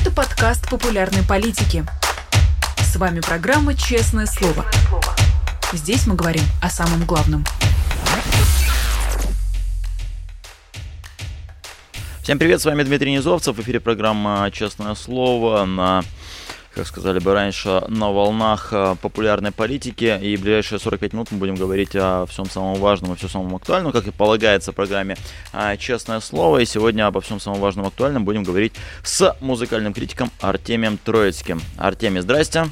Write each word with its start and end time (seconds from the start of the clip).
Это 0.00 0.10
подкаст 0.10 0.66
популярной 0.70 1.22
политики. 1.22 1.84
С 2.78 2.96
вами 2.96 3.20
программа 3.20 3.74
«Честное 3.74 4.24
слово». 4.24 4.64
Здесь 5.74 6.06
мы 6.06 6.14
говорим 6.14 6.40
о 6.62 6.70
самом 6.70 7.04
главном. 7.04 7.44
Всем 12.22 12.38
привет, 12.38 12.62
с 12.62 12.64
вами 12.64 12.82
Дмитрий 12.82 13.12
Низовцев. 13.12 13.56
В 13.56 13.60
эфире 13.60 13.78
программа 13.78 14.50
«Честное 14.50 14.94
слово» 14.94 15.66
на 15.66 16.02
как 16.74 16.86
сказали 16.86 17.18
бы 17.18 17.34
раньше, 17.34 17.82
на 17.88 18.10
волнах 18.12 18.68
э, 18.72 18.96
популярной 19.02 19.52
политики. 19.52 20.18
И 20.22 20.36
в 20.36 20.42
ближайшие 20.42 20.78
45 20.78 21.12
минут 21.12 21.30
мы 21.30 21.38
будем 21.38 21.56
говорить 21.56 21.94
о 21.94 22.26
всем 22.26 22.46
самом 22.46 22.76
важном 22.76 23.12
и 23.12 23.16
всем 23.16 23.28
самом 23.28 23.56
актуальном, 23.56 23.92
как 23.92 24.06
и 24.06 24.10
полагается 24.10 24.72
в 24.72 24.74
программе 24.74 25.16
э, 25.52 25.76
«Честное 25.78 26.20
слово». 26.20 26.58
И 26.58 26.64
сегодня 26.64 27.06
обо 27.06 27.20
всем 27.20 27.40
самом 27.40 27.60
важном 27.60 27.86
и 27.86 27.88
актуальном 27.88 28.24
будем 28.24 28.44
говорить 28.44 28.72
с 29.02 29.36
музыкальным 29.40 29.92
критиком 29.92 30.30
Артемием 30.40 30.98
Троицким. 30.98 31.60
Артемий, 31.76 32.20
здрасте. 32.20 32.66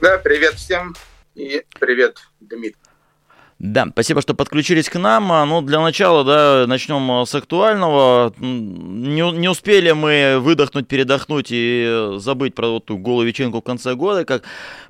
Да, 0.00 0.16
привет 0.18 0.54
всем 0.54 0.94
и 1.34 1.62
привет, 1.78 2.18
Дмитрий. 2.40 2.89
Да, 3.60 3.86
спасибо, 3.92 4.22
что 4.22 4.32
подключились 4.32 4.88
к 4.88 4.98
нам. 4.98 5.30
А, 5.30 5.44
ну, 5.44 5.60
для 5.60 5.82
начала, 5.82 6.24
да, 6.24 6.64
начнем 6.66 7.10
а, 7.10 7.26
с 7.26 7.34
актуального. 7.34 8.32
Не, 8.38 9.30
не 9.32 9.48
успели 9.50 9.90
мы 9.92 10.38
выдохнуть, 10.40 10.88
передохнуть 10.88 11.48
и 11.50 12.14
забыть 12.16 12.54
про 12.54 12.68
вот 12.68 12.86
ту 12.86 12.96
голую 12.96 13.28
вечеринку 13.28 13.58
в 13.58 13.62
конце 13.62 13.94
года, 13.94 14.24
как, 14.24 14.44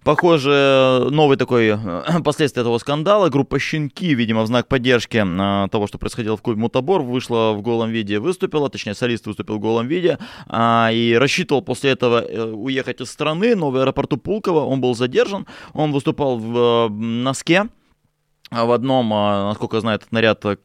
похоже, 0.05 1.09
новый 1.11 1.37
такой 1.37 1.77
последствия 2.25 2.61
этого 2.61 2.79
скандала. 2.79 3.29
Группа 3.29 3.59
«Щенки», 3.59 4.15
видимо, 4.15 4.43
в 4.43 4.47
знак 4.47 4.69
поддержки 4.69 5.21
а, 5.21 5.67
того, 5.67 5.89
что 5.89 5.99
происходило 5.99 6.37
в 6.37 6.43
клубе 6.43 6.61
«Мутабор», 6.61 7.03
вышла 7.03 7.55
в 7.55 7.63
голом 7.63 7.91
виде, 7.91 8.21
выступила, 8.21 8.71
точнее, 8.71 8.95
солист 8.95 9.27
выступил 9.27 9.57
в 9.57 9.59
голом 9.59 9.89
виде, 9.89 10.17
и 10.49 11.17
рассчитывал 11.19 11.63
после 11.63 11.91
этого 11.91 12.21
э, 12.21 12.53
уехать 12.53 13.01
из 13.01 13.11
страны, 13.11 13.57
но 13.57 13.73
в 13.73 13.77
аэропорту 13.77 14.17
Пулково 14.17 14.61
он 14.61 14.81
был 14.81 14.95
задержан, 14.95 15.49
он 15.73 15.91
выступал 15.91 16.39
в 16.39 16.89
носке, 16.89 17.65
в 18.51 18.73
одном, 18.73 19.13
а, 19.13 19.49
насколько 19.49 19.77
я 19.77 19.81
знаю, 19.81 19.97
этот 19.97 20.11
наряд, 20.13 20.45
э, 20.45 20.57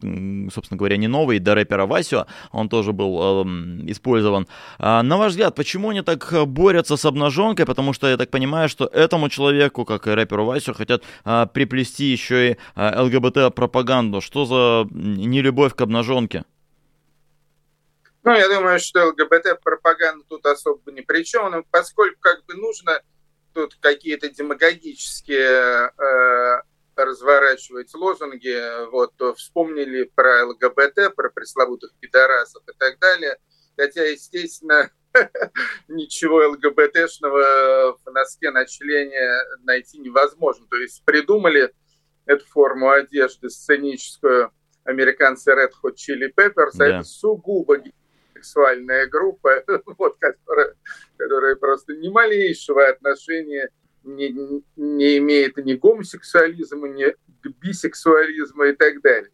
собственно 0.52 0.76
говоря, 0.76 0.96
не 0.96 1.06
новый, 1.06 1.38
до 1.38 1.54
рэпера 1.54 1.86
Васио, 1.86 2.26
он 2.50 2.68
тоже 2.68 2.92
был 2.92 3.44
э, 3.44 3.48
использован. 3.90 4.48
А, 4.78 5.02
на 5.02 5.16
ваш 5.16 5.32
взгляд, 5.32 5.54
почему 5.54 5.90
они 5.90 6.02
так 6.02 6.32
борются 6.46 6.96
с 6.96 7.04
обнаженкой? 7.04 7.64
Потому 7.64 7.92
что 7.92 8.08
я 8.08 8.16
так 8.16 8.30
понимаю, 8.30 8.68
что 8.68 8.86
этому 8.86 9.28
человеку, 9.28 9.84
как 9.84 10.06
и 10.08 10.10
рэперу 10.10 10.44
Васио, 10.44 10.74
хотят 10.74 11.04
э, 11.24 11.46
приплести 11.52 12.06
еще 12.06 12.50
и 12.50 12.56
э, 12.74 13.00
ЛГБТ-пропаганду. 13.02 14.20
Что 14.20 14.46
за 14.46 14.88
нелюбовь 14.92 15.74
к 15.74 15.80
обнаженке? 15.80 16.44
Ну, 18.24 18.34
я 18.34 18.48
думаю, 18.48 18.80
что 18.80 19.06
ЛГБТ-пропаганда 19.06 20.24
тут 20.28 20.44
особо 20.46 20.90
ни 20.90 21.02
при 21.02 21.22
чем, 21.22 21.52
но 21.52 21.62
поскольку 21.70 22.16
как 22.18 22.44
бы 22.46 22.54
нужно 22.54 23.00
тут 23.54 23.76
какие-то 23.80 24.28
демагогические 24.28 25.92
э, 25.96 26.62
разворачивать 26.96 27.92
лозунги, 27.94 28.86
вот, 28.90 29.12
вспомнили 29.36 30.10
про 30.14 30.46
ЛГБТ, 30.46 31.14
про 31.14 31.30
пресловутых 31.30 31.92
пидорасов 32.00 32.62
и 32.68 32.72
так 32.78 32.98
далее. 32.98 33.36
Хотя, 33.76 34.04
естественно, 34.04 34.90
ничего 35.88 36.48
ЛГБТшного 36.48 37.98
в 38.04 38.10
носке 38.10 38.50
на 38.50 38.64
члене 38.66 39.20
найти 39.64 39.98
невозможно. 39.98 40.66
То 40.70 40.76
есть 40.76 41.04
придумали 41.04 41.72
эту 42.24 42.44
форму 42.46 42.90
одежды 42.90 43.50
сценическую 43.50 44.50
американцы 44.84 45.52
Red 45.52 45.72
Hot 45.82 45.94
Chili 45.94 46.32
Peppers, 46.34 46.74
а 46.74 46.78
да. 46.78 46.84
а 46.84 46.88
это 46.88 47.04
сугубо 47.04 47.78
сексуальная 48.34 49.06
группа, 49.06 49.64
вот, 49.98 50.16
которая, 50.18 50.74
которая 51.16 51.56
просто 51.56 51.94
ни 51.94 52.08
малейшего 52.08 52.86
отношения 52.86 53.70
не, 54.06 54.62
не 54.76 55.18
имеет 55.18 55.56
ни 55.58 55.74
гомосексуализма, 55.74 56.88
ни 56.88 57.14
бисексуализма 57.60 58.68
и 58.68 58.72
так 58.72 59.00
далее. 59.02 59.32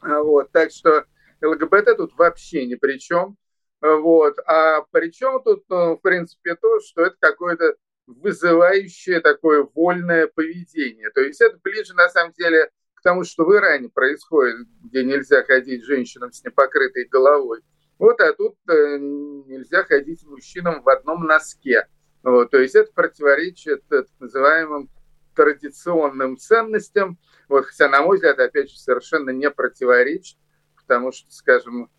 А 0.00 0.22
вот, 0.22 0.50
так 0.50 0.70
что 0.70 1.04
ЛГБТ 1.42 1.96
тут 1.96 2.16
вообще 2.16 2.66
ни 2.66 2.74
при 2.74 2.98
чем. 2.98 3.36
Вот. 3.80 4.38
А 4.46 4.82
при 4.90 5.10
чем 5.10 5.42
тут, 5.42 5.64
ну, 5.68 5.96
в 5.96 6.00
принципе, 6.02 6.54
то, 6.54 6.80
что 6.80 7.02
это 7.02 7.16
какое-то 7.18 7.76
вызывающее 8.06 9.20
такое 9.20 9.66
вольное 9.74 10.26
поведение. 10.26 11.10
То 11.10 11.20
есть 11.20 11.40
это 11.40 11.58
ближе, 11.62 11.94
на 11.94 12.08
самом 12.08 12.32
деле, 12.32 12.70
к 12.94 13.02
тому, 13.02 13.24
что 13.24 13.44
в 13.44 13.54
Иране 13.54 13.88
происходит, 13.88 14.66
где 14.84 15.04
нельзя 15.04 15.42
ходить 15.44 15.84
женщинам 15.84 16.32
с 16.32 16.44
непокрытой 16.44 17.06
головой. 17.06 17.60
Вот, 17.98 18.20
а 18.20 18.32
тут 18.32 18.56
э, 18.68 18.98
нельзя 18.98 19.84
ходить 19.84 20.26
мужчинам 20.26 20.82
в 20.82 20.88
одном 20.88 21.24
носке. 21.24 21.86
Вот, 22.22 22.50
то 22.50 22.58
есть 22.58 22.74
это 22.74 22.92
противоречит 22.92 23.82
так 23.88 24.06
называемым 24.18 24.90
традиционным 25.34 26.36
ценностям, 26.36 27.18
вот, 27.48 27.66
хотя, 27.66 27.88
на 27.88 28.02
мой 28.02 28.16
взгляд, 28.16 28.38
опять 28.38 28.70
же, 28.70 28.78
совершенно 28.78 29.30
не 29.30 29.50
противоречит, 29.50 30.38
потому 30.76 31.12
что, 31.12 31.32
скажем, 31.32 31.90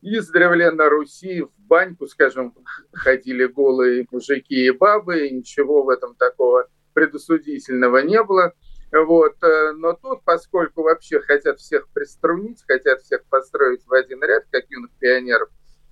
издревле 0.00 0.70
на 0.70 0.88
Руси 0.88 1.42
в 1.42 1.52
баньку, 1.58 2.06
скажем, 2.06 2.54
ходили 2.92 3.46
голые 3.46 4.06
мужики 4.10 4.66
и 4.66 4.70
бабы, 4.70 5.26
и 5.26 5.34
ничего 5.34 5.82
в 5.82 5.88
этом 5.88 6.14
такого 6.14 6.68
предосудительного 6.92 7.98
не 7.98 8.22
было. 8.22 8.52
Вот. 8.92 9.42
Э, 9.42 9.72
но 9.72 9.94
тут, 9.94 10.22
поскольку 10.24 10.82
вообще 10.82 11.20
хотят 11.20 11.58
всех 11.58 11.88
приструнить, 11.88 12.62
хотят 12.66 13.00
всех 13.00 13.24
построить 13.24 13.84
в 13.86 13.92
один 13.92 14.22
ряд, 14.22 14.44
как 14.50 14.64
юных 14.68 14.90
пионеров, 15.00 15.48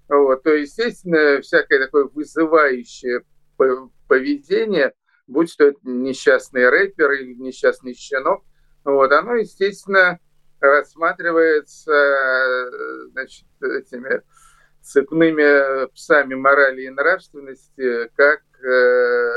вот, 0.09 0.43
то, 0.43 0.50
естественно, 0.50 1.41
всякое 1.41 1.81
такое 1.81 2.04
вызывающее 2.04 3.22
поведение, 4.09 4.93
будь 5.27 5.56
то 5.56 5.73
несчастный 5.83 6.69
рэпер 6.69 7.12
или 7.12 7.34
несчастный 7.34 7.95
щенок, 7.95 8.45
вот, 8.84 9.12
оно, 9.12 9.37
естественно, 9.37 10.19
рассматривается 10.61 11.93
значит, 13.11 13.47
этими 13.61 14.23
цепными 14.81 15.87
псами 15.95 16.34
морали 16.34 16.83
и 16.83 16.91
нравственности 16.91 18.11
как 18.17 18.43
э, 18.65 19.33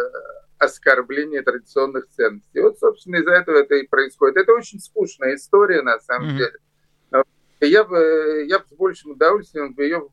оскорбление 0.58 1.42
традиционных 1.42 2.08
ценностей. 2.10 2.62
Вот, 2.62 2.80
собственно, 2.80 3.18
из-за 3.18 3.32
этого 3.32 3.58
это 3.58 3.76
и 3.76 3.88
происходит. 3.88 4.38
Это 4.38 4.54
очень 4.54 4.80
скучная 4.80 5.36
история, 5.36 5.82
на 5.82 6.00
самом 6.00 6.30
mm-hmm. 6.30 6.38
деле. 6.38 6.60
Я 7.62 7.84
бы, 7.84 8.46
я 8.48 8.60
бы 8.60 8.66
с 8.70 8.74
большим 8.74 9.12
удовольствием 9.12 9.74
бы 9.74 9.84
ее 9.86 10.08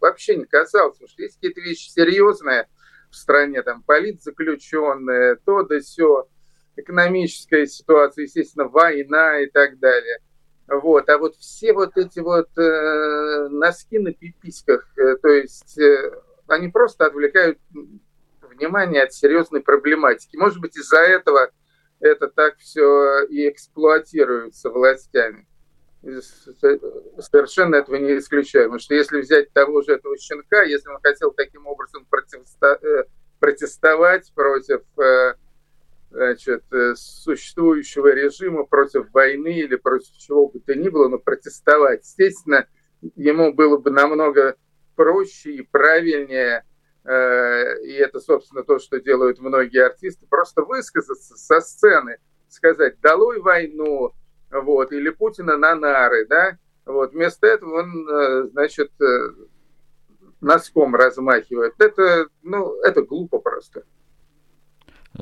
вообще 0.00 0.36
не 0.36 0.44
касался, 0.44 0.98
потому 0.98 1.08
что 1.08 1.22
есть 1.22 1.36
какие-то 1.36 1.60
вещи 1.60 1.88
серьезные, 1.88 2.68
в 3.14 3.18
стране, 3.18 3.62
там, 3.62 3.82
политзаключенные, 3.82 5.36
то 5.44 5.62
да 5.62 5.80
все, 5.80 6.28
экономическая 6.76 7.66
ситуация, 7.66 8.24
естественно, 8.24 8.68
война 8.68 9.40
и 9.40 9.46
так 9.46 9.78
далее. 9.78 10.18
Вот. 10.66 11.08
А 11.08 11.18
вот 11.18 11.36
все 11.36 11.72
вот 11.72 11.96
эти 11.96 12.20
вот 12.20 12.48
э, 12.58 13.48
носки 13.50 13.98
на 13.98 14.12
пиписьках, 14.12 14.86
э, 14.96 15.16
то 15.16 15.28
есть 15.28 15.78
э, 15.78 16.20
они 16.48 16.68
просто 16.68 17.06
отвлекают 17.06 17.58
внимание 18.42 19.02
от 19.02 19.12
серьезной 19.12 19.60
проблематики. 19.60 20.36
Может 20.36 20.60
быть, 20.60 20.76
из-за 20.76 20.98
этого 20.98 21.50
это 22.00 22.28
так 22.28 22.56
все 22.58 23.24
и 23.24 23.48
эксплуатируется 23.48 24.70
властями 24.70 25.46
совершенно 27.18 27.76
этого 27.76 27.96
не 27.96 28.18
исключаю. 28.18 28.64
Потому 28.64 28.80
что 28.80 28.94
если 28.94 29.20
взять 29.20 29.52
того 29.52 29.82
же 29.82 29.92
этого 29.92 30.16
щенка, 30.18 30.62
если 30.62 30.88
он 30.88 30.98
хотел 31.02 31.30
таким 31.30 31.66
образом 31.66 32.06
э, 32.62 33.04
протестовать 33.38 34.32
против 34.34 34.82
э, 34.98 35.34
значит, 36.10 36.64
э, 36.72 36.94
существующего 36.96 38.14
режима, 38.14 38.64
против 38.64 39.12
войны 39.12 39.58
или 39.60 39.76
против 39.76 40.16
чего 40.16 40.48
бы 40.48 40.60
то 40.60 40.74
ни 40.74 40.88
было, 40.88 41.08
но 41.08 41.18
протестовать, 41.18 42.02
естественно, 42.02 42.66
ему 43.16 43.52
было 43.52 43.76
бы 43.78 43.90
намного 43.90 44.56
проще 44.96 45.52
и 45.56 45.62
правильнее, 45.62 46.64
и 47.04 47.92
это, 47.98 48.18
собственно, 48.18 48.62
то, 48.62 48.78
что 48.78 48.98
делают 48.98 49.38
многие 49.38 49.84
артисты, 49.84 50.24
просто 50.26 50.62
высказаться 50.62 51.36
со 51.36 51.60
сцены, 51.60 52.16
сказать 52.48 52.98
«долой 53.00 53.40
войну», 53.40 54.14
вот, 54.62 54.92
или 54.92 55.10
Путина 55.10 55.56
на 55.56 55.74
нары, 55.74 56.26
да, 56.26 56.58
вот, 56.86 57.12
вместо 57.12 57.46
этого 57.46 57.80
он, 57.80 58.08
э, 58.08 58.48
значит, 58.52 58.90
э, 59.00 59.30
носком 60.40 60.94
размахивает. 60.94 61.74
Это, 61.78 62.28
ну, 62.42 62.80
это 62.82 63.02
глупо 63.02 63.38
просто. 63.38 63.84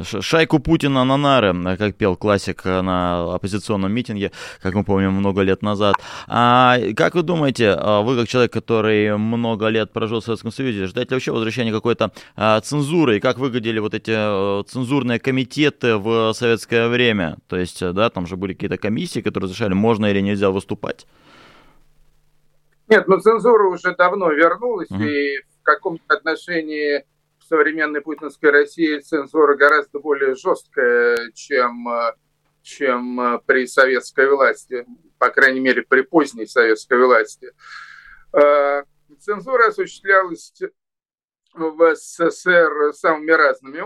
Шайку 0.01 0.59
Путина 0.59 1.05
на 1.05 1.17
нары, 1.19 1.77
как 1.77 1.97
пел 1.97 2.17
классик 2.17 2.65
на 2.65 3.35
оппозиционном 3.35 3.93
митинге, 3.93 4.33
как 4.63 4.75
мы 4.75 4.85
помним, 4.85 5.13
много 5.13 5.43
лет 5.43 5.63
назад. 5.63 5.97
А 6.29 6.79
как 6.97 7.15
вы 7.15 7.23
думаете, 7.23 7.75
а, 7.77 8.01
вы 8.01 8.17
как 8.17 8.27
человек, 8.27 8.53
который 8.53 9.19
много 9.19 9.69
лет 9.69 9.93
прожил 9.93 10.21
в 10.21 10.25
Советском 10.25 10.51
Союзе, 10.51 10.87
ждать 10.87 11.11
ли 11.11 11.15
вообще 11.15 11.33
возвращения 11.33 11.73
какой-то 11.73 12.11
а, 12.37 12.61
цензуры? 12.61 13.19
И 13.19 13.21
как 13.21 13.39
выглядели 13.39 13.81
вот 13.81 13.93
эти 13.93 14.13
а, 14.15 14.63
цензурные 14.65 15.19
комитеты 15.19 15.97
в 15.99 16.33
советское 16.33 16.89
время? 16.89 17.37
То 17.47 17.57
есть, 17.57 17.81
да, 17.93 18.09
там 18.09 18.27
же 18.27 18.37
были 18.37 18.55
какие-то 18.55 18.79
комиссии, 18.79 19.21
которые 19.21 19.49
разрешали, 19.49 19.75
можно 19.75 20.07
или 20.07 20.21
нельзя 20.21 20.51
выступать. 20.51 21.07
Нет, 22.89 23.09
ну 23.09 23.19
цензура 23.19 23.69
уже 23.69 23.95
давно 23.95 24.31
вернулась, 24.31 24.91
mm-hmm. 24.91 25.07
и 25.07 25.43
в 25.61 25.63
каком-то 25.63 26.03
отношении 26.15 27.05
современной 27.53 28.01
путинской 28.01 28.51
России 28.51 28.99
цензура 29.01 29.55
гораздо 29.57 29.99
более 29.99 30.35
жесткая, 30.35 31.31
чем, 31.35 31.87
чем 32.63 33.43
при 33.45 33.67
советской 33.67 34.27
власти, 34.31 34.87
по 35.19 35.29
крайней 35.29 35.61
мере, 35.61 35.83
при 35.83 36.01
поздней 36.01 36.47
советской 36.47 37.05
власти. 37.05 37.53
Цензура 39.21 39.67
осуществлялась 39.69 40.55
в 41.53 41.95
СССР 41.95 42.95
самыми 42.95 43.33
разными 43.33 43.83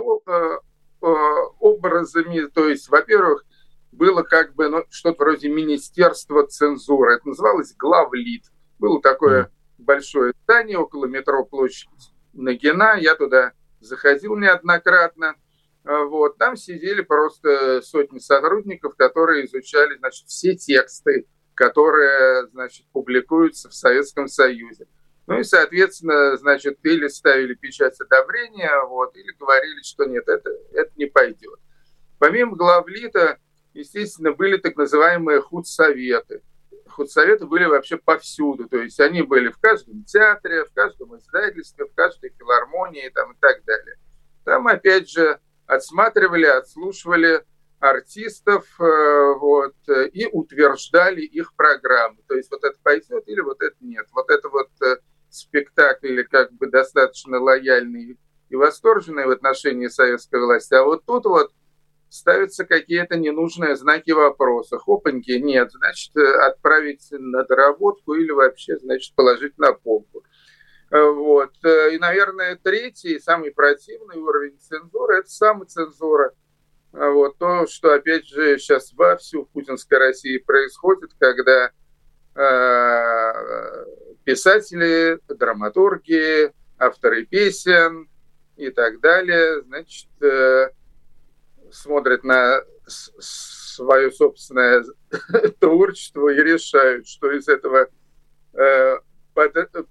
образами. 1.01 2.47
То 2.47 2.69
есть, 2.69 2.89
во-первых, 2.89 3.45
было 3.91 4.23
как 4.23 4.55
бы 4.55 4.69
ну, 4.69 4.85
что-то 4.91 5.25
вроде 5.25 5.49
Министерства 5.49 6.47
цензуры. 6.47 7.17
Это 7.17 7.27
называлось 7.31 7.75
главлит. 7.75 8.45
Было 8.79 9.03
такое 9.03 9.51
большое 9.77 10.35
здание 10.45 10.79
около 10.79 11.07
метро 11.07 11.45
площадь 11.45 11.89
Нагина. 12.33 12.95
Я 12.97 13.17
туда 13.17 13.55
заходил 13.81 14.37
неоднократно. 14.37 15.35
А, 15.85 16.05
вот. 16.05 16.39
Там 16.39 16.57
сидели 16.57 17.03
просто 17.03 17.81
сотни 17.83 18.19
сотрудников, 18.19 18.97
которые 18.97 19.47
изучали 19.47 19.97
значит, 19.99 20.27
все 20.29 20.55
тексты, 20.55 21.27
которые 21.55 22.49
значит, 22.49 22.87
публикуются 22.93 23.69
в 23.69 23.75
Советском 23.75 24.29
Союзе. 24.29 24.87
Ну 25.27 25.41
и, 25.41 25.45
соответственно, 25.45 26.37
значит, 26.37 26.79
или 26.85 27.09
ставили 27.09 27.55
печать 27.55 28.01
одобрения, 28.01 28.71
вот, 28.89 29.17
или 29.17 29.33
говорили, 29.39 29.83
что 29.83 30.05
нет, 30.05 30.29
это, 30.29 30.51
это 30.73 30.93
не 30.97 31.07
пойдет. 31.07 31.59
Помимо 32.19 32.57
главлита, 32.57 33.39
естественно, 33.75 34.33
были 34.33 34.57
так 34.57 34.77
называемые 34.77 35.41
худсоветы. 35.41 36.43
Худсоветы 36.97 37.45
были 37.47 37.67
вообще 37.67 37.99
повсюду, 37.99 38.69
то 38.69 38.79
есть 38.79 38.99
они 39.01 39.21
были 39.21 39.51
в 39.51 39.59
каждом 39.59 40.03
театре, 40.05 40.65
в 40.65 40.73
каждом 40.73 41.15
издательстве, 41.19 41.85
в 41.85 41.95
каждой 41.95 42.31
филармонии 42.31 43.11
там, 43.11 43.33
и 43.33 43.37
так 43.39 43.63
далее. 43.65 43.97
Там, 44.45 44.67
опять 44.67 45.11
же, 45.11 45.39
отсматривали, 45.67 46.47
отслушивали 46.47 47.45
артистов 47.81 48.65
э, 48.81 49.35
вот, 49.39 49.75
и 50.13 50.27
утверждали 50.33 51.21
их 51.21 51.55
программы. 51.55 52.17
То 52.27 52.35
есть 52.35 52.51
вот 52.51 52.65
это 52.65 52.79
пойдет 52.83 53.29
или 53.29 53.41
вот 53.41 53.61
это 53.61 53.77
нет. 53.81 54.07
Вот 54.13 54.31
это 54.31 54.49
вот 54.49 54.71
э, 54.83 54.97
спектакль 55.29 56.23
как 56.23 56.51
бы 56.53 56.69
достаточно 56.69 57.39
лояльный 57.39 58.19
и 58.49 58.57
восторженный 58.57 59.27
в 59.27 59.31
отношении 59.31 59.89
советской 59.89 60.41
власти. 60.41 60.73
А 60.73 60.85
вот 60.85 61.05
тут 61.05 61.27
вот 61.27 61.53
ставятся 62.17 62.65
какие-то 62.65 63.17
ненужные 63.17 63.77
знаки 63.77 64.11
вопроса. 64.11 64.79
Хопаньки 64.79 65.33
нет, 65.33 65.71
значит, 65.73 66.17
отправить 66.17 67.09
на 67.11 67.45
доработку 67.45 68.15
или 68.15 68.31
вообще, 68.31 68.79
значит, 68.79 69.15
положить 69.15 69.59
на 69.59 69.73
полку. 69.73 70.25
Вот. 70.91 71.53
И, 71.65 71.99
наверное, 71.99 72.59
третий, 72.63 73.19
самый 73.19 73.51
противный 73.51 74.17
уровень 74.19 74.59
цензуры– 74.59 75.19
это 75.19 75.29
самоцензура. 75.29 76.33
Вот. 76.93 77.39
То, 77.39 77.67
что, 77.67 77.93
опять 77.93 78.27
же, 78.27 78.59
сейчас 78.59 78.93
вовсю 78.95 79.45
в 79.45 79.51
путинской 79.51 79.99
России 79.99 80.39
происходит, 80.39 81.11
когда 81.19 81.71
э, 82.37 83.85
писатели, 84.25 85.19
драматурги, 85.29 86.53
авторы 86.79 87.27
песен 87.27 88.09
и 88.57 88.71
так 88.71 89.01
далее, 89.01 89.63
значит, 89.63 90.09
э, 90.23 90.71
смотрят 91.77 92.25
на 92.25 92.63
свое 92.87 94.11
собственное 94.11 94.85
творчество 95.61 96.29
и 96.29 96.43
решают, 96.43 97.07
что 97.07 97.31
из 97.33 97.49
этого 97.49 97.89
э, 98.55 98.97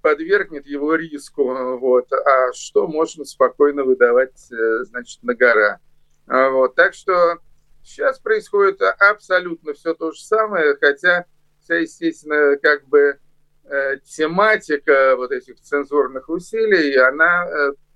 подвергнет 0.01 0.65
его 0.65 0.95
риску, 0.95 1.77
вот, 1.77 2.11
а 2.11 2.51
что 2.53 2.87
можно 2.87 3.25
спокойно 3.25 3.83
выдавать, 3.83 4.51
э, 4.51 4.83
значит, 4.85 5.21
на 5.23 5.35
гора. 5.35 5.79
А, 6.27 6.49
вот, 6.49 6.75
так 6.75 6.93
что 6.93 7.39
сейчас 7.83 8.19
происходит 8.19 8.81
абсолютно 8.81 9.73
все 9.73 9.93
то 9.93 10.11
же 10.11 10.21
самое, 10.21 10.75
хотя 10.79 11.25
вся, 11.61 11.75
естественно, 11.75 12.57
как 12.57 12.87
бы 12.87 13.19
э, 13.65 13.97
тематика 14.05 15.15
вот 15.15 15.31
этих 15.31 15.59
цензурных 15.59 16.29
усилий, 16.29 16.95
она 16.97 17.47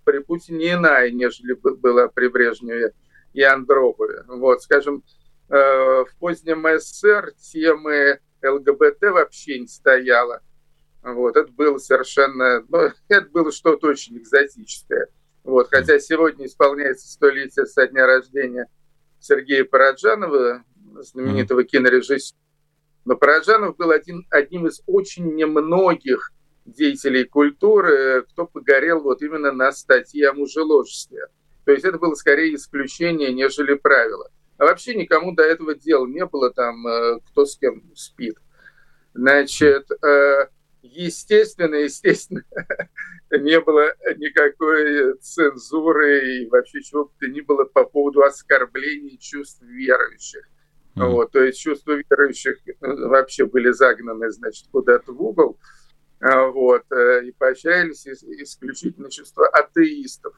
при 0.04 0.20
Путине 0.20 0.74
иная, 0.74 1.10
нежели 1.12 1.54
была 1.54 2.08
при 2.08 2.28
Брежневе 2.28 2.94
и 3.34 3.42
Андропове. 3.42 4.24
Вот, 4.28 4.62
скажем, 4.62 5.04
э, 5.50 5.54
в 5.54 6.10
позднем 6.20 6.66
СССР 6.80 7.34
темы 7.40 8.20
ЛГБТ 8.44 9.02
вообще 9.12 9.60
не 9.60 9.68
стояло. 9.68 10.42
Вот, 11.02 11.38
это 11.38 11.52
было 11.52 11.78
совершенно, 11.78 12.64
ну, 12.68 12.92
это 13.08 13.30
было 13.30 13.52
что-то 13.52 13.88
очень 13.88 14.18
экзотическое. 14.18 15.08
Вот, 15.44 15.70
хотя 15.70 16.00
сегодня 16.00 16.46
исполняется 16.46 17.08
столетие 17.08 17.66
со 17.66 17.88
дня 17.88 18.06
рождения 18.06 18.68
Сергея 19.20 19.64
Параджанова, 19.64 20.64
знаменитого 21.02 21.64
кинорежиссера. 21.64 22.38
Но 23.06 23.16
Параджанов 23.16 23.78
был 23.78 23.92
один, 23.92 24.28
одним 24.30 24.68
из 24.68 24.82
очень 24.86 25.36
немногих 25.36 26.32
деятелей 26.66 27.24
культуры, 27.24 28.24
кто 28.30 28.46
погорел 28.46 29.02
вот 29.02 29.22
именно 29.22 29.52
на 29.52 29.72
статье 29.72 30.30
о 30.30 30.34
мужеложестве. 30.34 31.28
То 31.70 31.74
есть 31.74 31.86
это 31.86 32.00
было 32.00 32.16
скорее 32.16 32.56
исключение, 32.56 33.32
нежели 33.32 33.76
правило. 33.76 34.32
А 34.58 34.66
вообще 34.66 34.96
никому 34.96 35.36
до 35.36 35.44
этого 35.44 35.76
дела 35.76 36.08
не 36.08 36.26
было, 36.26 36.52
там, 36.52 36.88
э, 36.88 37.20
кто 37.28 37.46
с 37.46 37.60
кем 37.60 37.84
спит. 37.94 38.40
Значит, 39.14 39.86
э, 39.92 40.48
естественно, 40.82 41.76
естественно, 41.76 42.44
не 43.32 43.62
было 43.62 43.94
никакой 44.18 45.20
цензуры 45.20 46.38
и 46.38 46.50
вообще 46.50 46.82
чего 46.82 47.06
бы 47.06 47.12
то 47.20 47.28
ни 47.28 47.42
было 47.42 47.66
по 47.66 47.84
поводу 47.84 48.24
оскорблений 48.24 49.20
чувств 49.20 49.62
верующих. 49.62 50.50
Mm-hmm. 50.96 51.08
Вот, 51.08 51.32
то 51.34 51.44
есть 51.44 51.60
чувства 51.60 52.02
верующих 52.10 52.58
э, 52.68 52.74
вообще 52.82 53.46
были 53.46 53.70
загнаны, 53.70 54.32
значит, 54.32 54.70
куда-то 54.72 55.12
в 55.12 55.22
угол, 55.22 55.60
вот, 56.20 56.84
и 56.92 57.32
поощрялись 57.38 58.08
исключительно 58.08 59.12
чувства 59.12 59.48
атеистов. 59.50 60.34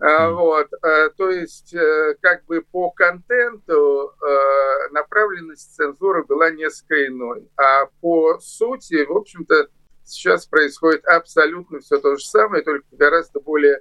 А, 0.00 0.30
вот, 0.30 0.68
э, 0.72 1.10
то 1.16 1.28
есть, 1.28 1.74
э, 1.74 2.14
как 2.20 2.44
бы 2.44 2.62
по 2.62 2.90
контенту 2.90 4.12
э, 4.12 4.92
направленность 4.92 5.74
цензуры 5.74 6.24
была 6.24 6.50
несколько 6.50 7.08
иной. 7.08 7.50
А 7.56 7.86
по 8.00 8.38
сути, 8.38 9.04
в 9.04 9.10
общем-то, 9.10 9.68
сейчас 10.04 10.46
происходит 10.46 11.04
абсолютно 11.04 11.80
все 11.80 11.98
то 11.98 12.14
же 12.14 12.24
самое, 12.24 12.62
только 12.62 12.86
в 12.92 12.96
гораздо 12.96 13.40
более 13.40 13.80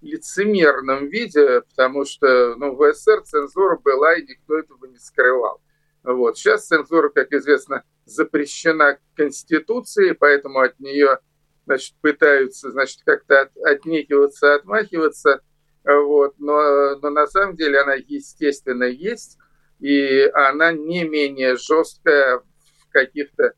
лицемерном 0.00 1.08
виде, 1.08 1.60
потому 1.60 2.06
что 2.06 2.54
ну, 2.56 2.74
в 2.74 2.94
СССР 2.94 3.22
цензура 3.24 3.76
была, 3.76 4.14
и 4.14 4.22
никто 4.22 4.58
этого 4.58 4.86
не 4.86 4.98
скрывал. 4.98 5.60
Вот. 6.02 6.38
Сейчас 6.38 6.66
цензура, 6.66 7.10
как 7.10 7.30
известно, 7.32 7.84
запрещена 8.06 9.00
Конституцией, 9.14 10.14
поэтому 10.14 10.60
от 10.60 10.80
нее 10.80 11.18
значит, 11.66 11.94
пытаются 12.00 12.70
значит, 12.70 13.02
как-то 13.04 13.42
от, 13.42 13.56
отнекиваться, 13.58 14.54
отмахиваться– 14.54 15.42
вот. 15.96 16.34
Но, 16.38 16.96
но 16.96 17.10
на 17.10 17.26
самом 17.26 17.56
деле 17.56 17.80
она, 17.80 17.94
естественно, 17.94 18.84
есть, 18.84 19.38
и 19.80 20.28
она 20.34 20.72
не 20.72 21.04
менее 21.04 21.56
жесткая 21.56 22.38
в 22.38 22.90
каких-то 22.90 23.52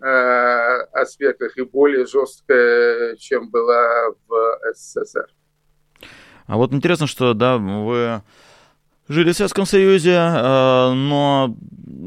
э, 0.00 0.06
аспектах 0.92 1.56
и 1.58 1.62
более 1.62 2.06
жесткая, 2.06 3.16
чем 3.16 3.50
была 3.50 4.10
в 4.26 4.60
СССР. 4.74 5.28
А 6.46 6.56
вот 6.56 6.72
интересно, 6.72 7.06
что 7.06 7.34
да, 7.34 7.58
вы 7.58 8.22
жили 9.08 9.32
в 9.32 9.36
Советском 9.36 9.66
Союзе, 9.66 10.14
э, 10.14 10.92
но 10.92 11.56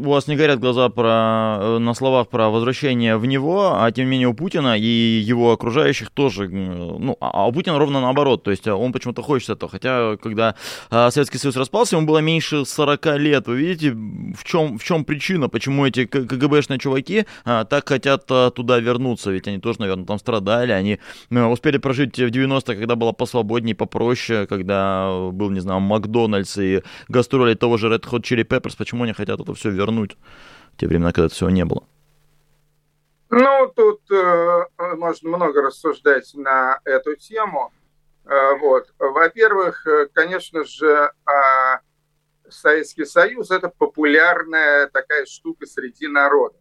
у 0.03 0.09
вас 0.09 0.27
не 0.27 0.35
горят 0.35 0.59
глаза 0.59 0.89
про, 0.89 1.57
э, 1.59 1.77
на 1.79 1.93
словах 1.93 2.27
про 2.27 2.49
возвращение 2.49 3.17
в 3.17 3.25
него, 3.25 3.81
а 3.81 3.91
тем 3.91 4.05
не 4.05 4.11
менее 4.11 4.27
у 4.27 4.33
Путина 4.33 4.77
и 4.77 4.85
его 4.85 5.51
окружающих 5.51 6.09
тоже, 6.09 6.47
ну, 6.49 7.17
а, 7.19 7.31
а 7.33 7.47
у 7.47 7.51
Путина 7.51 7.77
ровно 7.77 8.01
наоборот, 8.01 8.43
то 8.43 8.51
есть 8.51 8.67
э, 8.67 8.73
он 8.73 8.91
почему-то 8.91 9.21
хочет 9.21 9.49
этого, 9.49 9.71
хотя 9.71 10.17
когда 10.17 10.55
Советский 10.89 11.37
Союз 11.37 11.55
распался, 11.55 11.95
ему 11.95 12.05
было 12.05 12.19
меньше 12.19 12.65
40 12.65 13.17
лет, 13.17 13.47
вы 13.47 13.57
видите, 13.57 13.95
в 14.35 14.43
чем, 14.43 14.77
в 14.77 14.83
чем 14.83 15.05
причина, 15.05 15.49
почему 15.49 15.85
эти 15.85 16.05
КГБшные 16.05 16.79
чуваки 16.79 17.25
так 17.43 17.87
хотят 17.87 18.25
туда 18.25 18.79
вернуться, 18.79 19.31
ведь 19.31 19.47
они 19.47 19.59
тоже, 19.59 19.79
наверное, 19.81 20.05
там 20.05 20.19
страдали, 20.19 20.71
они 20.71 20.99
успели 21.29 21.77
прожить 21.77 22.17
в 22.17 22.27
90-х, 22.27 22.75
когда 22.75 22.95
было 22.95 23.11
посвободнее, 23.11 23.75
попроще, 23.75 24.47
когда 24.47 25.29
был, 25.31 25.49
не 25.49 25.59
знаю, 25.59 25.79
Макдональдс 25.79 26.57
и 26.57 26.83
гастроли 27.07 27.53
того 27.53 27.77
же 27.77 27.87
Red 27.87 28.03
Hot 28.09 28.21
Chili 28.21 28.45
Peppers, 28.45 28.75
почему 28.77 29.03
они 29.03 29.13
хотят 29.13 29.39
это 29.39 29.53
все 29.53 29.69
вернуть 29.69 30.17
в 30.73 30.77
те 30.77 30.87
времена, 30.87 31.11
когда 31.11 31.29
всего 31.29 31.49
не 31.49 31.65
было? 31.65 31.83
Ну, 33.31 33.71
тут 33.75 34.01
э, 34.11 34.65
можно 34.97 35.29
много 35.29 35.61
рассуждать 35.61 36.31
на 36.33 36.79
эту 36.83 37.15
тему. 37.15 37.71
Э, 38.25 38.57
вот. 38.59 38.91
Во-первых, 38.97 39.85
э, 39.85 40.07
конечно 40.13 40.63
же, 40.63 41.11
э, 41.27 41.77
Советский 42.49 43.05
Союз– 43.05 43.51
это 43.51 43.69
популярная 43.69 44.87
такая 44.87 45.25
штука 45.25 45.65
среди 45.65 46.07
народа. 46.07 46.57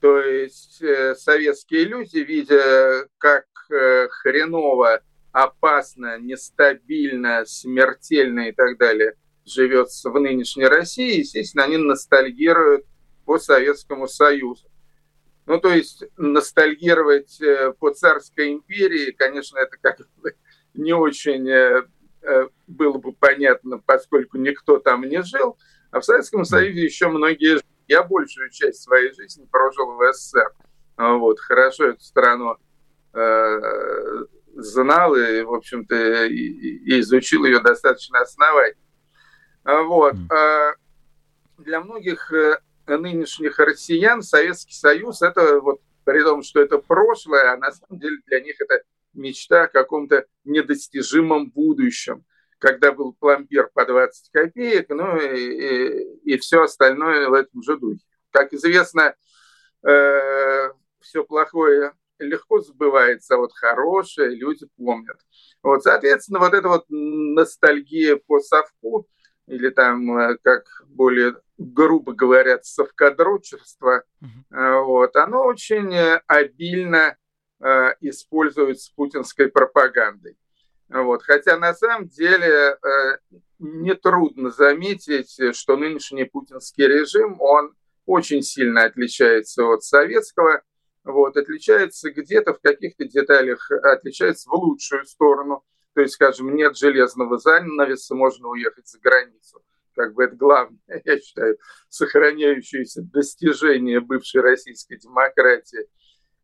То 0.00 0.18
есть 0.20 0.82
э, 0.82 1.14
советские 1.14 1.84
люди, 1.84 2.18
видя, 2.18 3.06
как 3.18 3.46
э, 3.70 4.08
хреново, 4.08 5.02
опасно, 5.32 6.18
нестабильно, 6.18 7.44
смертельно 7.44 8.48
и 8.48 8.52
так 8.52 8.78
далее 8.78 9.14
живется 9.44 10.10
в 10.10 10.20
нынешней 10.20 10.66
России, 10.66 11.18
естественно, 11.18 11.64
они 11.64 11.76
ностальгируют 11.76 12.84
по 13.24 13.38
Советскому 13.38 14.06
Союзу. 14.08 14.68
Ну, 15.46 15.58
то 15.58 15.72
есть 15.72 16.04
ностальгировать 16.16 17.40
э, 17.40 17.72
по 17.78 17.90
царской 17.90 18.52
империи, 18.52 19.10
конечно, 19.10 19.58
это 19.58 19.76
как 19.80 19.98
бы 20.16 20.34
не 20.74 20.92
очень 20.92 21.48
э, 21.48 21.82
было 22.66 22.98
бы 22.98 23.12
понятно, 23.12 23.78
поскольку 23.78 24.38
никто 24.38 24.78
там 24.78 25.02
не 25.02 25.22
жил. 25.22 25.56
А 25.90 26.00
в 26.00 26.04
Советском 26.04 26.44
Союзе 26.44 26.84
еще 26.84 27.08
многие 27.08 27.54
жили. 27.54 27.64
Я 27.88 28.02
большую 28.04 28.50
часть 28.50 28.82
своей 28.82 29.12
жизни 29.14 29.46
прожил 29.50 29.96
в 29.96 30.12
СССР. 30.12 30.52
Вот, 30.96 31.40
хорошо 31.40 31.88
эту 31.88 32.00
страну 32.02 32.56
э, 33.14 33.60
знал 34.54 35.16
и, 35.16 35.42
в 35.42 35.54
общем-то, 35.54 36.26
и, 36.26 36.34
и 36.34 37.00
изучил 37.00 37.44
ее 37.44 37.60
достаточно 37.60 38.20
основательно. 38.20 38.84
Вот. 39.64 40.14
А 40.30 40.74
для 41.58 41.80
многих 41.80 42.32
нынешних 42.86 43.58
россиян 43.58 44.22
Советский 44.22 44.74
Союз 44.74 45.22
это 45.22 45.60
вот 45.60 45.80
при 46.04 46.22
том, 46.22 46.42
что 46.42 46.60
это 46.60 46.78
прошлое, 46.78 47.52
а 47.52 47.56
на 47.56 47.70
самом 47.70 48.00
деле 48.00 48.18
для 48.26 48.40
них 48.40 48.60
это 48.60 48.82
мечта 49.12 49.64
о 49.64 49.68
каком-то 49.68 50.26
недостижимом 50.44 51.50
будущем, 51.50 52.24
когда 52.58 52.92
был 52.92 53.14
пломбир 53.14 53.70
по 53.72 53.86
20 53.86 54.30
копеек, 54.30 54.88
ну 54.90 55.16
и, 55.18 55.36
и, 55.36 56.34
и 56.34 56.38
все 56.38 56.62
остальное 56.62 57.28
в 57.28 57.34
этом 57.34 57.62
же 57.62 57.78
духе. 57.78 58.00
Как 58.30 58.52
известно, 58.52 59.14
э, 59.86 60.68
все 61.00 61.24
плохое 61.24 61.92
легко 62.18 62.60
забывается, 62.60 63.34
а 63.34 63.38
вот 63.38 63.52
хорошее 63.54 64.36
люди 64.36 64.66
помнят. 64.76 65.16
Вот, 65.62 65.82
соответственно, 65.82 66.38
вот 66.38 66.54
эта 66.54 66.68
вот 66.68 66.84
ностальгия 66.88 68.16
по 68.16 68.40
совку, 68.40 69.08
или 69.46 69.70
там, 69.70 70.18
э, 70.18 70.36
как 70.42 70.64
более 70.86 71.36
грубо 71.58 72.12
говорят, 72.12 72.64
совкадрочерство, 72.64 74.04
uh-huh. 74.22 74.84
вот, 74.84 75.14
оно 75.16 75.44
очень 75.44 75.92
э, 75.94 76.22
обильно 76.26 77.16
э, 77.60 77.94
используется 78.00 78.92
путинской 78.94 79.48
пропагандой. 79.48 80.36
Вот. 80.88 81.22
Хотя 81.22 81.56
на 81.56 81.72
самом 81.74 82.08
деле 82.08 82.76
э, 82.76 83.18
нетрудно 83.58 84.50
заметить, 84.50 85.56
что 85.56 85.76
нынешний 85.76 86.24
путинский 86.24 86.86
режим, 86.86 87.40
он 87.40 87.74
очень 88.06 88.42
сильно 88.42 88.84
отличается 88.84 89.64
от 89.66 89.84
советского, 89.84 90.62
вот, 91.04 91.36
отличается 91.36 92.10
где-то 92.10 92.54
в 92.54 92.60
каких-то 92.60 93.04
деталях, 93.04 93.70
отличается 93.70 94.50
в 94.50 94.54
лучшую 94.54 95.04
сторону. 95.06 95.64
То 95.94 96.02
есть, 96.02 96.14
скажем, 96.14 96.54
нет 96.54 96.76
железного 96.76 97.38
занавеса, 97.38 98.14
можно 98.14 98.48
уехать 98.48 98.88
за 98.88 98.98
границу. 99.00 99.62
Как 99.94 100.14
бы 100.14 100.24
это 100.24 100.36
главное, 100.36 100.78
я 101.04 101.20
считаю, 101.20 101.58
сохраняющееся 101.88 103.02
достижение 103.02 104.00
бывшей 104.00 104.40
российской 104.40 104.98
демократии. 104.98 105.86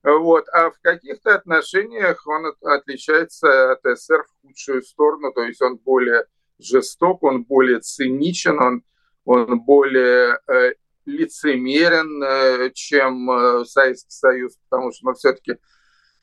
Вот. 0.07 0.49
А 0.53 0.71
в 0.71 0.79
каких-то 0.83 1.35
отношениях 1.35 2.25
он 2.29 2.55
отличается 2.63 3.73
от 3.73 3.81
СССР 3.83 4.23
в 4.23 4.47
худшую 4.47 4.83
сторону, 4.83 5.33
то 5.33 5.43
есть 5.43 5.61
он 5.61 5.79
более 5.79 6.27
жесток, 6.61 7.25
он 7.25 7.43
более 7.43 7.81
циничен, 7.81 8.63
он, 8.63 8.85
он 9.25 9.61
более 9.63 10.39
э, 10.47 10.75
лицемерен, 11.07 12.23
э, 12.23 12.71
чем 12.73 13.29
э, 13.29 13.65
Советский 13.65 14.13
Союз, 14.13 14.57
потому 14.69 14.93
что 14.93 15.07
ну, 15.07 15.15
все-таки 15.15 15.57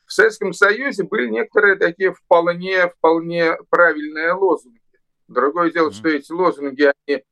в 0.05 0.13
Советском 0.13 0.53
Союзе 0.53 1.03
были 1.03 1.27
некоторые 1.27 1.75
такие 1.75 2.13
вполне, 2.13 2.87
вполне 2.87 3.57
правильные 3.69 4.31
лозунги. 4.31 4.79
Другое 5.27 5.71
дело, 5.71 5.89
mm-hmm. 5.89 5.93
что 5.93 6.07
эти 6.07 6.31
лозунги, 6.31 6.93
они 7.05 7.23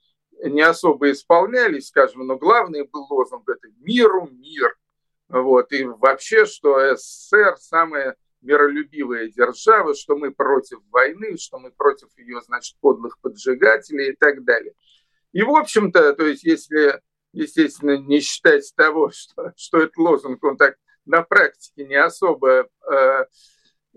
не 0.52 0.62
особо 0.64 1.12
исполнялись, 1.12 1.88
скажем, 1.88 2.28
но 2.28 2.36
главный 2.36 2.84
был 2.84 3.08
лозунг– 3.10 3.44
это 3.48 3.70
«миру 3.80 4.28
мир». 4.30 4.76
Вот. 5.32 5.72
И 5.72 5.86
вообще, 5.86 6.46
что 6.46 6.96
СССР 6.96 7.56
самая 7.58 8.16
миролюбивая 8.42 9.30
держава, 9.30 9.96
что 9.96 10.18
мы 10.18 10.32
против 10.32 10.80
войны, 10.92 11.38
что 11.38 11.58
мы 11.58 11.72
против 11.72 12.10
ее, 12.18 12.42
значит, 12.42 12.78
подлых 12.82 13.20
поджигателей 13.20 14.10
и 14.10 14.16
так 14.16 14.44
далее. 14.44 14.74
И, 15.32 15.44
в 15.44 15.56
общем-то, 15.56 16.14
то 16.14 16.26
есть, 16.26 16.44
если, 16.44 17.02
естественно, 17.32 17.98
не 17.98 18.20
считать 18.20 18.74
того, 18.76 19.12
что, 19.14 19.54
что 19.56 19.80
этот 19.80 19.98
лозунг, 19.98 20.44
он 20.44 20.58
так 20.58 20.76
на 21.06 21.24
практике 21.24 21.86
не 21.86 21.96
особо 21.96 22.68
э, 22.92 23.26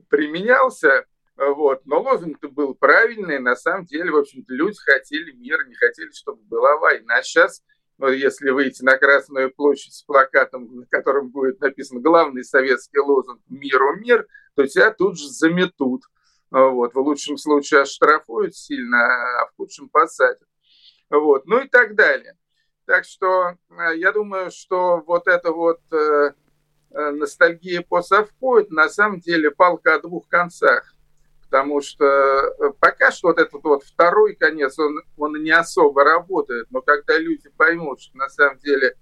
применялся, 0.08 1.04
вот. 1.36 1.84
Но 1.84 2.00
лозунг-то 2.00 2.48
был 2.48 2.74
правильный. 2.74 3.40
На 3.40 3.56
самом 3.56 3.86
деле, 3.86 4.12
в 4.12 4.16
общем-то, 4.16 4.52
люди 4.54 4.78
хотели 4.78 5.32
мира, 5.32 5.64
не 5.66 5.74
хотели, 5.74 6.10
чтобы 6.12 6.42
была 6.42 6.76
война. 6.78 7.16
А 7.16 7.22
сейчас, 7.22 7.62
ну, 7.98 8.08
если 8.08 8.50
выйти 8.50 8.82
на 8.82 8.98
Красную 8.98 9.52
площадь 9.54 9.94
с 9.94 10.02
плакатом, 10.02 10.80
на 10.80 10.86
котором 10.86 11.30
будет 11.30 11.60
написан 11.60 12.02
главный 12.02 12.44
советский 12.44 12.98
лозунг 12.98 13.40
«Миру 13.48 13.96
мир», 13.96 14.26
то 14.56 14.66
тебя 14.66 14.90
тут 14.90 15.18
же 15.18 15.28
заметут. 15.28 16.02
Вот. 16.50 16.94
В 16.94 16.98
лучшем 16.98 17.36
случае 17.36 17.82
оштрафуют 17.82 18.56
сильно, 18.56 18.98
а 19.40 19.46
в 19.46 19.56
худшем 19.56 19.88
посадят. 19.88 20.48
Вот. 21.10 21.46
Ну 21.46 21.60
и 21.60 21.68
так 21.68 21.94
далее. 21.94 22.36
Так 22.86 23.04
что 23.04 23.56
э, 23.70 23.96
я 23.96 24.12
думаю, 24.12 24.50
что 24.50 25.02
вот 25.06 25.26
это 25.26 25.52
вот 25.52 25.80
э, 25.92 26.32
э 26.90 27.10
ностальгия 27.12 27.82
по 27.82 28.02
совку, 28.02 28.58
это 28.58 28.72
на 28.74 28.88
самом 28.88 29.20
деле 29.20 29.50
палка 29.50 29.94
о 29.94 30.00
двух 30.00 30.28
концах 30.28 30.93
потому 31.44 31.80
что 31.80 32.04
э, 32.04 32.70
пока 32.80 33.10
что 33.10 33.28
вот 33.28 33.38
этот 33.38 33.62
вот 33.62 33.84
второй 33.84 34.34
конец, 34.34 34.78
он, 34.78 35.02
он 35.16 35.42
не 35.42 35.50
особо 35.50 36.04
работает, 36.04 36.66
но 36.70 36.80
когда 36.80 37.18
люди 37.18 37.48
поймут, 37.56 38.00
что 38.00 38.16
на 38.16 38.28
самом 38.28 38.58
деле 38.58 38.96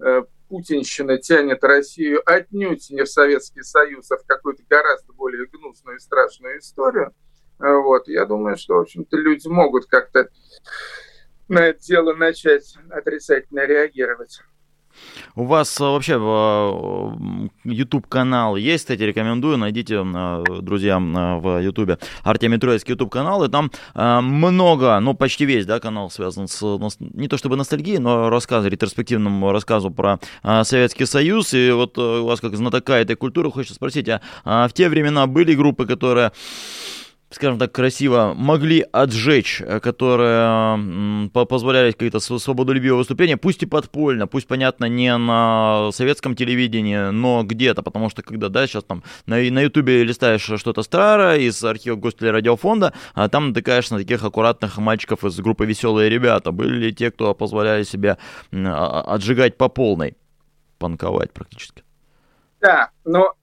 э, 0.00 0.22
путинщина 0.48 1.18
тянет 1.18 1.64
Россию 1.64 2.22
отнюдь 2.26 2.90
не 2.90 3.02
в 3.02 3.08
Советский 3.08 3.62
Союз, 3.62 4.10
а 4.10 4.16
в 4.16 4.26
какую-то 4.26 4.62
гораздо 4.68 5.12
более 5.12 5.46
гнусную 5.46 5.96
и 5.96 6.00
страшную 6.00 6.58
историю, 6.58 7.14
э, 7.60 7.74
вот, 7.74 8.08
я 8.08 8.24
думаю, 8.26 8.56
что, 8.56 8.74
в 8.74 8.80
общем-то, 8.80 9.16
люди 9.16 9.48
могут 9.48 9.86
как-то 9.86 10.28
на 11.48 11.60
это 11.60 11.80
дело 11.80 12.14
начать 12.14 12.76
отрицательно 12.90 13.66
реагировать. 13.66 14.40
У 15.36 15.44
вас 15.44 15.80
э, 15.80 15.84
вообще 15.84 16.14
э, 16.20 17.48
YouTube 17.64 18.06
канал 18.06 18.56
есть, 18.56 18.84
кстати, 18.84 19.02
рекомендую, 19.02 19.58
найдите, 19.58 20.04
э, 20.04 20.44
друзья, 20.60 20.98
в 20.98 21.60
YouTube 21.60 21.98
Артемий 22.22 22.58
Троицкий 22.58 22.92
YouTube 22.92 23.10
канал, 23.10 23.44
и 23.44 23.48
там 23.48 23.70
много, 23.94 24.98
ну 25.00 25.14
почти 25.14 25.44
весь, 25.44 25.66
да, 25.66 25.80
канал 25.80 26.10
связан 26.10 26.48
с, 26.48 26.62
не 27.00 27.28
то 27.28 27.36
чтобы 27.36 27.56
ностальгией, 27.56 27.98
но 27.98 28.30
рассказом, 28.30 28.70
ретроспективным 28.70 29.50
рассказу 29.50 29.90
про 29.90 30.20
Советский 30.42 31.06
Союз, 31.06 31.54
и 31.54 31.70
вот 31.70 31.98
у 31.98 32.26
вас 32.26 32.40
как 32.40 32.56
знатока 32.56 32.94
этой 32.94 33.16
культуры 33.16 33.50
хочется 33.50 33.74
спросить, 33.74 34.08
а 34.44 34.68
в 34.68 34.72
те 34.72 34.88
времена 34.88 35.26
были 35.26 35.54
группы, 35.54 35.86
которые 35.86 36.32
скажем 37.34 37.58
так, 37.58 37.72
красиво, 37.72 38.34
могли 38.36 38.86
отжечь, 38.92 39.60
э, 39.60 39.80
которые 39.80 41.30
позволяли 41.32 41.92
какие-то 41.92 42.20
свободолюбивые 42.20 42.98
выступления, 42.98 43.36
пусть 43.36 43.62
и 43.62 43.66
подпольно, 43.66 44.26
пусть, 44.26 44.46
понятно, 44.46 44.86
не 44.86 45.16
на 45.16 45.90
советском 45.92 46.36
телевидении, 46.36 47.10
но 47.10 47.42
где-то, 47.42 47.82
потому 47.82 48.10
что 48.10 48.22
когда, 48.22 48.48
да, 48.48 48.66
сейчас 48.66 48.84
там 48.84 49.02
на, 49.26 49.36
на 49.36 49.60
ютубе 49.62 50.04
листаешь 50.04 50.42
что-то 50.42 50.82
старое 50.82 51.38
из 51.38 51.62
архива 51.64 51.96
Гостелерадиофонда, 51.96 52.92
а 53.14 53.28
там 53.28 53.48
натыкаешься 53.48 53.94
на 53.94 54.00
таких 54.00 54.22
аккуратных 54.22 54.78
мальчиков 54.78 55.24
из 55.24 55.38
группы 55.40 55.66
«Веселые 55.66 56.08
ребята». 56.08 56.52
Были 56.52 56.86
ли 56.86 56.94
те, 56.94 57.10
кто 57.10 57.34
позволяли 57.34 57.82
себе 57.82 58.18
а, 58.52 59.14
отжигать 59.14 59.56
по 59.56 59.68
полной, 59.68 60.16
панковать 60.78 61.32
практически? 61.32 61.82
Да, 62.60 62.90
но 63.04 63.34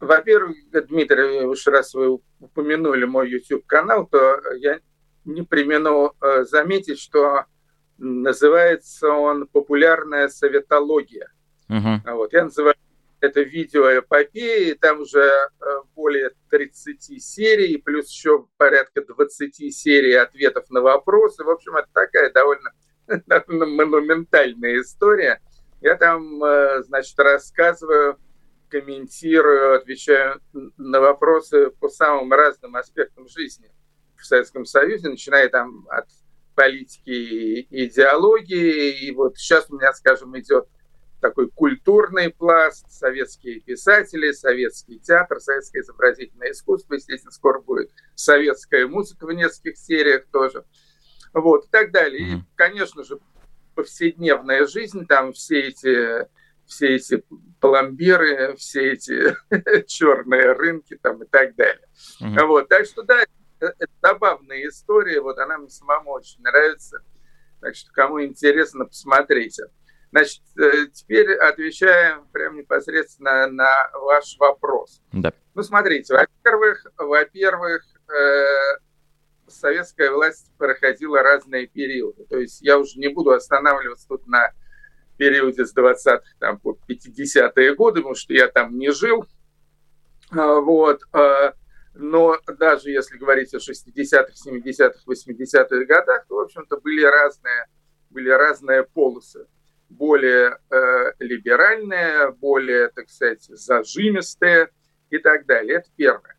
во-первых, 0.00 0.56
Дмитрий, 0.70 1.44
уж 1.44 1.66
раз 1.66 1.94
вы 1.94 2.18
упомянули 2.40 3.04
мой 3.04 3.30
YouTube-канал, 3.30 4.06
то 4.06 4.40
я 4.56 4.80
не 5.24 5.42
примену 5.42 6.14
э, 6.20 6.44
заметить, 6.44 6.98
что 6.98 7.44
называется 7.98 9.08
он 9.10 9.46
«Популярная 9.46 10.28
советология». 10.28 11.30
Uh-huh. 11.68 12.00
Вот, 12.14 12.32
я 12.32 12.44
называю 12.44 12.74
это 13.20 13.40
видеоэпопеи, 13.40 14.74
там 14.74 15.00
уже 15.00 15.20
э, 15.20 15.64
более 15.94 16.30
30 16.50 17.22
серий, 17.22 17.76
плюс 17.78 18.10
еще 18.10 18.46
порядка 18.56 19.04
20 19.04 19.74
серий 19.74 20.14
ответов 20.14 20.70
на 20.70 20.80
вопросы. 20.80 21.42
В 21.42 21.50
общем, 21.50 21.76
это 21.76 21.88
такая 21.92 22.32
довольно, 22.32 22.70
довольно 23.26 23.66
монументальная 23.66 24.80
история. 24.80 25.40
Я 25.80 25.96
там, 25.96 26.42
э, 26.44 26.82
значит, 26.84 27.18
рассказываю 27.18 28.18
комментирую, 28.68 29.76
отвечаю 29.76 30.40
на 30.52 31.00
вопросы 31.00 31.70
по 31.80 31.88
самым 31.88 32.32
разным 32.32 32.76
аспектам 32.76 33.28
жизни 33.28 33.70
в 34.16 34.24
Советском 34.24 34.64
Союзе, 34.64 35.08
начиная 35.08 35.48
там 35.48 35.86
от 35.90 36.06
политики 36.54 37.10
и 37.10 37.86
идеологии. 37.86 39.06
И 39.06 39.12
вот 39.12 39.36
сейчас 39.36 39.70
у 39.70 39.76
меня, 39.76 39.92
скажем, 39.92 40.38
идет 40.38 40.68
такой 41.20 41.50
культурный 41.50 42.30
пласт, 42.30 42.90
советские 42.90 43.60
писатели, 43.60 44.32
советский 44.32 44.98
театр, 44.98 45.40
советское 45.40 45.80
изобразительное 45.80 46.52
искусство, 46.52 46.94
естественно, 46.94 47.32
скоро 47.32 47.60
будет 47.60 47.90
советская 48.14 48.86
музыка 48.86 49.26
в 49.26 49.32
нескольких 49.32 49.78
сериях 49.78 50.26
тоже, 50.32 50.64
вот, 51.32 51.66
и 51.66 51.68
так 51.70 51.90
далее. 51.90 52.20
И, 52.22 52.42
конечно 52.54 53.02
же, 53.04 53.18
повседневная 53.74 54.66
жизнь, 54.66 55.06
там 55.06 55.32
все 55.32 55.60
эти 55.68 56.28
все 56.68 56.96
эти 56.96 57.24
пломбиры, 57.60 58.54
все 58.56 58.92
эти 58.92 59.36
черные 59.86 60.52
рынки 60.52 60.96
там 60.96 61.22
и 61.22 61.26
так 61.26 61.56
далее. 61.56 61.86
Mm-hmm. 62.22 62.46
Вот, 62.46 62.68
так 62.68 62.84
что 62.84 63.02
да, 63.02 63.24
это 63.58 63.86
забавная 64.02 64.68
история, 64.68 65.20
вот 65.20 65.38
она 65.38 65.58
мне 65.58 65.70
самому 65.70 66.12
очень 66.12 66.42
нравится. 66.42 67.02
Так 67.60 67.74
что 67.74 67.90
кому 67.92 68.22
интересно, 68.22 68.84
посмотрите. 68.84 69.64
Значит, 70.10 70.42
э, 70.56 70.86
теперь 70.92 71.34
отвечаем 71.34 72.26
прям 72.28 72.56
непосредственно 72.56 73.48
на 73.48 73.90
ваш 73.94 74.36
вопрос. 74.38 75.02
Да. 75.12 75.32
Ну, 75.54 75.62
смотрите, 75.62 76.14
во-первых, 76.14 76.86
во-первых, 76.96 77.82
э, 78.08 78.78
советская 79.48 80.10
власть 80.10 80.52
проходила 80.56 81.22
разные 81.22 81.66
периоды. 81.66 82.24
То 82.26 82.38
есть 82.38 82.62
я 82.62 82.78
уже 82.78 82.98
не 82.98 83.08
буду 83.08 83.32
останавливаться 83.32 84.06
тут 84.08 84.26
на 84.26 84.52
периоде 85.18 85.66
с 85.66 85.76
20-х 85.76 86.22
там, 86.38 86.58
по 86.58 86.78
50-е 86.88 87.74
годы, 87.74 88.00
потому 88.00 88.14
что 88.14 88.32
я 88.32 88.48
там 88.48 88.78
не 88.78 88.90
жил. 88.92 89.26
А, 90.30 90.60
вот. 90.60 91.00
А, 91.12 91.52
но 91.94 92.38
даже 92.58 92.90
если 92.90 93.18
говорить 93.18 93.52
о 93.54 93.58
60-х, 93.58 94.32
70-х, 94.46 95.00
80-х 95.06 95.84
годах, 95.84 96.26
то, 96.28 96.36
в 96.36 96.40
общем-то, 96.40 96.78
были 96.80 97.04
разные, 97.04 97.66
были 98.10 98.30
разные 98.30 98.84
полосы 98.84 99.46
более 99.88 100.58
э, 100.70 101.12
либеральные, 101.18 102.32
более, 102.32 102.88
так 102.88 103.08
сказать, 103.08 103.42
зажимистые 103.42 104.68
и 105.10 105.18
так 105.18 105.46
далее. 105.46 105.78
Это 105.78 105.88
первое. 105.96 106.36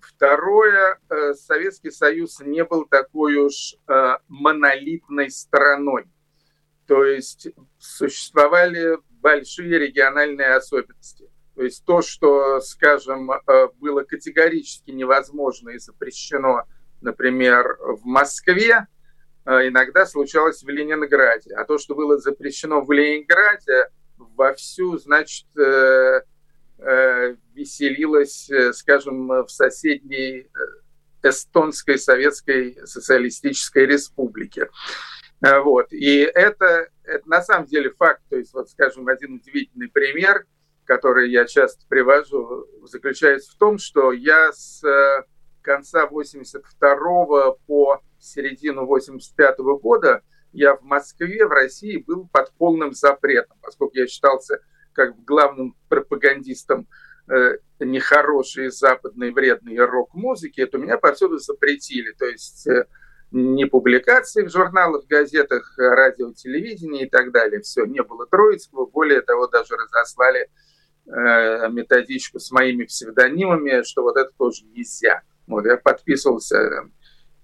Второе, 0.00 0.98
э, 1.08 1.34
Советский 1.34 1.90
Союз 1.90 2.40
не 2.40 2.64
был 2.64 2.84
такой 2.84 3.36
уж 3.36 3.76
э, 3.88 4.16
монолитной 4.28 5.30
страной. 5.30 6.06
То 6.90 7.04
есть 7.04 7.46
существовали 7.78 8.98
большие 9.22 9.78
региональные 9.78 10.56
особенности. 10.56 11.30
То 11.54 11.62
есть 11.62 11.84
то, 11.84 12.02
что, 12.02 12.58
скажем, 12.60 13.30
э, 13.30 13.68
было 13.78 14.02
категорически 14.02 14.90
невозможно 14.90 15.70
и 15.70 15.78
запрещено, 15.78 16.64
например, 17.00 17.78
в 17.80 18.04
Москве, 18.04 18.88
Э, 19.46 19.66
иногда 19.66 20.06
случалось 20.06 20.62
в 20.62 20.68
Ленинграде. 20.68 21.54
А 21.54 21.64
то, 21.64 21.78
что 21.78 21.94
было 21.94 22.18
запрещено 22.18 22.82
в 22.82 22.92
Ленинграде, 22.92 23.88
вовсю, 24.16 24.98
значит, 24.98 25.46
э, 25.56 26.22
веселилось, 27.54 28.50
скажем, 28.72 29.28
в 29.28 29.48
соседней 29.48 30.46
Эстонской 31.22 31.98
Советской 31.98 32.78
Социалистической 32.86 33.84
Республике. 33.84 34.70
Вот. 35.40 35.92
И 35.92 36.18
это, 36.18 36.88
это 37.02 37.28
на 37.28 37.42
самом 37.42 37.66
деле 37.66 37.90
факт. 37.90 38.22
То 38.28 38.36
есть, 38.36 38.52
вот, 38.52 38.68
скажем, 38.68 39.08
один 39.08 39.34
удивительный 39.34 39.88
пример, 39.88 40.46
который 40.84 41.30
я 41.30 41.46
часто 41.46 41.86
привожу, 41.88 42.66
заключается 42.84 43.52
в 43.52 43.54
том, 43.56 43.78
что 43.78 44.12
я 44.12 44.52
с 44.52 44.82
конца 45.62 46.06
82 46.06 47.52
по 47.66 48.02
середину 48.18 48.86
85 48.86 49.58
-го 49.60 49.78
года 49.78 50.22
я 50.52 50.74
в 50.74 50.82
Москве, 50.82 51.46
в 51.46 51.50
России 51.50 52.02
был 52.04 52.28
под 52.28 52.52
полным 52.54 52.92
запретом, 52.92 53.56
поскольку 53.62 53.96
я 53.96 54.06
считался 54.06 54.60
как 54.92 55.24
главным 55.24 55.76
пропагандистом 55.88 56.88
э, 57.28 57.58
нехорошей 57.78 58.70
западной 58.70 59.30
вредной 59.30 59.76
рок-музыки, 59.78 60.66
то 60.66 60.78
меня 60.78 60.98
повсюду 60.98 61.38
запретили. 61.38 62.12
То 62.12 62.26
есть 62.26 62.66
э, 62.66 62.86
не 63.32 63.66
публикации 63.66 64.44
в 64.44 64.50
журналах, 64.50 65.06
газетах, 65.06 65.74
радио, 65.78 66.32
телевидении 66.32 67.04
и 67.04 67.08
так 67.08 67.32
далее. 67.32 67.60
Все, 67.60 67.84
не 67.84 68.02
было 68.02 68.26
Троицкого. 68.26 68.86
Более 68.86 69.20
того, 69.22 69.46
даже 69.46 69.76
разослали 69.76 70.48
э, 71.06 71.68
методичку 71.68 72.38
с 72.38 72.50
моими 72.50 72.84
псевдонимами, 72.84 73.82
что 73.82 74.02
вот 74.02 74.16
это 74.16 74.30
тоже 74.36 74.64
нельзя. 74.66 75.22
Вот 75.46 75.64
я 75.66 75.76
подписывался 75.76 76.90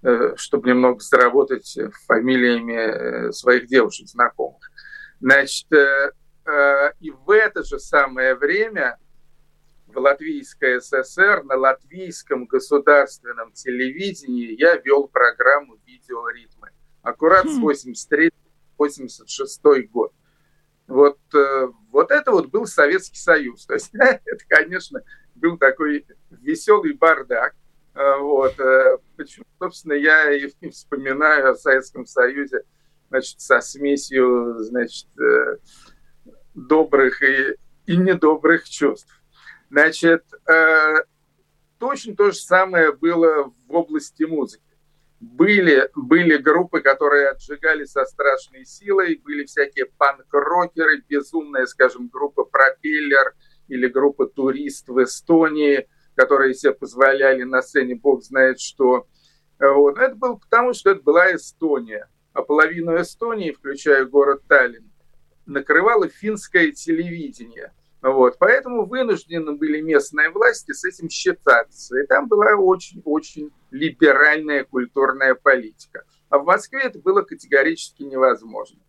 Э, 0.03 0.35
чтобы 0.35 0.69
немного 0.69 0.99
заработать 0.99 1.75
фамилиями 2.05 2.73
э, 3.27 3.31
своих 3.31 3.65
девушек 3.65 4.07
знакомых. 4.07 4.71
Значит, 5.19 5.71
э, 5.73 6.93
и 6.99 7.09
в 7.09 7.31
это 7.31 7.63
же 7.63 7.79
самое 7.79 8.35
время 8.35 8.99
в 9.87 9.97
Латвийской 9.97 10.79
ССР 10.81 11.43
на 11.43 11.55
латвийском 11.55 12.45
государственном 12.45 13.51
телевидении 13.53 14.55
я 14.59 14.75
вел 14.77 15.07
программу 15.07 15.77
«Видеоритмы». 15.85 16.69
Аккурат 17.01 17.49
с 17.49 17.57
83 17.57 18.31
86 18.77 19.61
год. 19.89 20.13
Вот, 20.87 21.19
вот 21.91 22.11
это 22.11 22.31
вот 22.31 22.47
был 22.47 22.65
Советский 22.65 23.17
Союз. 23.17 23.65
То 23.65 23.73
есть 23.73 23.89
это, 23.93 24.45
конечно, 24.47 25.01
был 25.35 25.57
такой 25.57 26.05
веселый 26.29 26.93
бардак– 26.93 27.55
а, 27.97 28.19
вот. 28.19 28.59
Э, 28.59 28.97
почему, 29.15 29.45
собственно, 29.59 29.93
я 29.93 30.31
и 30.61 30.69
вспоминаю 30.69 31.51
о 31.51 31.55
Советском 31.55 32.05
Союзе 32.05 32.63
значит, 33.09 33.41
со 33.41 33.59
смесью 33.59 34.57
значит, 34.59 35.07
э, 35.19 35.57
добрых 36.53 37.23
и, 37.23 37.55
и 37.87 37.97
недобрых 37.97 38.69
чувств. 38.69 39.16
Значит, 39.69 40.23
э, 40.47 40.95
точно 41.79 42.15
то 42.15 42.31
же 42.31 42.37
самое 42.37 42.91
было 42.91 43.53
в 43.67 43.73
области 43.73 44.23
музыки. 44.23 44.63
Были, 45.19 45.89
были 45.95 46.37
группы, 46.37 46.81
которые 46.81 47.29
отжигали 47.29 47.85
со 47.85 48.05
страшной 48.05 48.65
силой, 48.65 49.19
были 49.23 49.45
всякие 49.45 49.85
панк-рокеры, 49.97 51.03
безумная, 51.09 51.65
скажем, 51.65 52.07
группа 52.07 52.43
«Пропеллер» 52.43 53.33
или 53.67 53.87
группа 53.87 54.27
«Турист» 54.27 54.87
в 54.89 55.03
Эстонии– 55.03 55.87
которые 56.17 56.55
себе 56.55 56.73
позволяли 56.73 57.43
на 57.43 57.61
сцене 57.61 57.95
бог 57.95 58.23
знает 58.23 58.59
что. 58.59 59.07
Вот. 59.59 59.95
Но 59.95 60.01
это 60.01 60.15
было 60.15 60.35
потому, 60.35 60.73
что 60.73 60.89
это 60.89 61.01
была 61.01 61.33
Эстония. 61.33 62.09
А 62.33 62.41
половину 62.41 62.99
Эстонии, 62.99 63.51
включая 63.51 64.03
город 64.05 64.41
Таллин, 64.47 64.91
накрывало 65.45 66.09
финское 66.09 66.71
телевидение. 66.71 67.71
Вот. 68.01 68.37
Поэтому 68.39 68.85
вынуждены 68.85 69.53
были 69.53 69.81
местные 69.81 70.29
власти 70.29 70.71
с 70.71 70.83
этим 70.83 71.09
считаться. 71.09 71.99
И 71.99 72.05
там 72.05 72.27
была 72.27 72.55
очень-очень 72.55 73.51
либеральная 73.71 74.63
культурная 74.63 75.35
политика. 75.35 76.03
А 76.29 76.37
в 76.37 76.45
Москве 76.45 76.81
это 76.83 76.99
было 76.99 77.21
категорически 77.21 78.03
невозможно. 78.03 78.79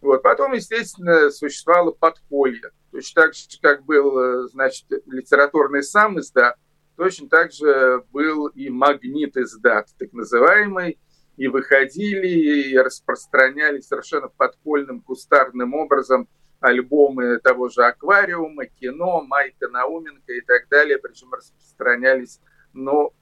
Вот. 0.00 0.22
Потом, 0.22 0.52
естественно, 0.52 1.30
существовало 1.30 1.92
подполье. 1.92 2.70
Точно 2.90 3.22
так 3.22 3.34
же, 3.34 3.44
как 3.60 3.84
был, 3.84 4.18
э, 4.18 4.48
значит, 4.48 4.86
литературный 5.06 5.82
сам 5.82 6.18
издат, 6.18 6.56
Точно 6.96 7.28
так 7.28 7.52
же 7.52 8.04
был 8.10 8.46
и 8.46 8.70
магнит 8.70 9.36
издат, 9.36 9.88
так 9.98 10.12
называемый, 10.12 10.98
и 11.36 11.46
выходили, 11.46 12.70
и 12.70 12.76
распространяли 12.78 13.80
совершенно 13.80 14.28
подпольным, 14.28 15.02
кустарным 15.02 15.74
образом 15.74 16.26
альбомы 16.66 17.38
того 17.38 17.68
же 17.68 17.84
«Аквариума», 17.84 18.66
кино, 18.66 19.22
Майка 19.22 19.68
Науменко 19.68 20.32
и 20.32 20.40
так 20.40 20.68
далее, 20.68 20.98
причем 20.98 21.32
распространялись, 21.32 22.40
ну, 22.72 23.12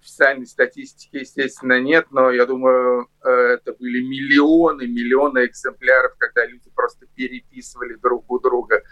официальной 0.00 0.46
статистики, 0.46 1.16
естественно, 1.16 1.80
нет, 1.80 2.06
но 2.10 2.30
я 2.30 2.46
думаю, 2.46 3.08
э, 3.22 3.30
это 3.30 3.72
были 3.72 4.00
миллионы, 4.00 4.86
миллионы 4.86 5.46
экземпляров, 5.46 6.14
когда 6.18 6.44
люди 6.44 6.70
просто 6.74 7.06
переписывали 7.14 7.94
друг 7.94 8.30
у 8.30 8.38
друга 8.38 8.82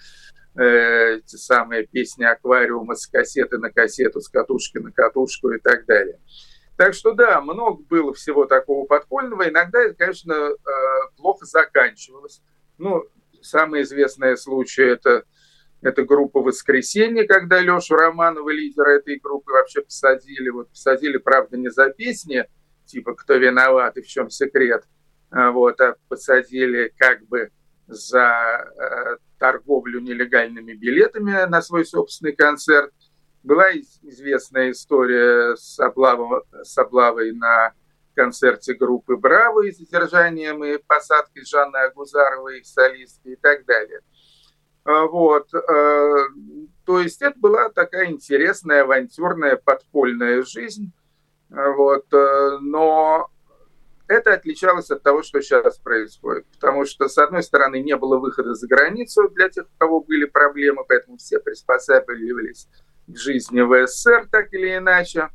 э, 0.57 1.20
те 1.25 1.37
самые 1.37 1.87
песни 1.87 2.25
аквариума 2.25 2.94
с 2.94 3.07
кассеты 3.07 3.59
на 3.59 3.70
кассету, 3.70 4.20
с 4.20 4.29
катушки 4.29 4.79
на 4.79 4.90
катушку 4.90 5.51
и 5.51 5.59
так 5.59 5.85
далее. 5.85 6.18
Так 6.79 6.94
что 6.94 7.12
да, 7.12 7.40
много 7.42 7.83
было 7.83 8.14
всего 8.14 8.46
такого 8.46 8.87
подпольного. 8.87 9.48
Иногда 9.48 9.81
это, 9.83 9.94
конечно, 9.94 10.33
э, 10.33 10.57
плохо 11.18 11.44
заканчивалось. 11.44 12.42
Ну, 12.79 13.05
самый 13.42 13.83
известный 13.83 14.37
случай 14.37 14.83
это, 14.83 15.24
это 15.81 16.02
группа 16.05 16.40
«Воскресенье», 16.40 17.26
когда 17.26 17.61
Лешу 17.61 17.96
Романова, 17.96 18.50
лидера 18.50 18.98
этой 18.98 19.18
группы, 19.18 19.52
вообще 19.52 19.83
посадили. 19.83 20.48
Вот 20.50 20.70
посадили, 20.70 21.18
правда, 21.18 21.57
не 21.57 21.70
за 21.70 21.90
песни, 21.90 22.46
типа 22.87 23.14
«Кто 23.14 23.35
виноват 23.35 23.96
и 23.96 24.02
в 24.02 24.07
чем 24.07 24.31
секрет», 24.31 24.85
а 25.31 25.50
вот, 25.50 25.81
а 25.81 25.96
посадили 26.09 26.92
как 26.96 27.26
бы 27.26 27.50
за 27.87 28.70
э, 28.76 29.16
торговлю 29.38 30.00
нелегальными 30.00 30.72
билетами 30.72 31.48
на 31.48 31.62
свой 31.62 31.85
собственный 31.85 32.33
концерт. 32.33 32.92
Была 33.42 33.72
известная 33.72 34.70
история 34.70 35.57
с, 35.57 35.78
облавом, 35.81 36.42
с 36.62 36.78
облавой 36.78 37.33
на 37.33 37.72
концерте 38.14 38.75
группы 38.75 39.16
«Браво» 39.16 39.62
и 39.66 39.70
задержанием 39.70 40.64
и 40.64 40.79
посадкой 40.79 41.44
Жанны 41.44 41.77
Агузаровой, 41.77 42.64
солистки 42.64 43.29
и 43.29 43.37
так 43.37 43.64
далее. 43.64 44.01
Вот. 44.85 45.51
То 45.51 47.01
есть 47.01 47.22
это 47.22 47.38
была 47.38 47.68
такая 47.68 48.11
интересная, 48.11 48.83
авантюрная, 48.83 49.57
подпольная 49.57 50.42
жизнь. 50.42 50.92
Вот. 51.48 52.07
Но 52.11 53.31
это 54.09 54.35
отличалось 54.35 54.90
от 54.90 55.03
того, 55.03 55.22
что 55.22 55.40
сейчас 55.40 55.79
происходит. 55.79 56.46
Потому 56.53 56.85
что, 56.85 57.09
с 57.09 57.16
одной 57.18 57.42
стороны, 57.42 57.81
не 57.81 57.96
было 57.96 58.18
выхода 58.18 58.55
за 58.55 58.66
границу 58.66 59.29
для 59.31 59.48
тех, 59.48 59.66
у 59.66 59.79
кого 59.79 60.01
были 60.01 60.25
проблемы, 60.25 60.85
поэтому 60.87 61.16
все 61.16 61.38
приспосабливались 61.38 62.68
к 63.07 63.16
жизни 63.16 63.61
в 63.61 63.87
СССР 63.87 64.29
так 64.31 64.53
или 64.53 64.77
иначе. 64.77 65.31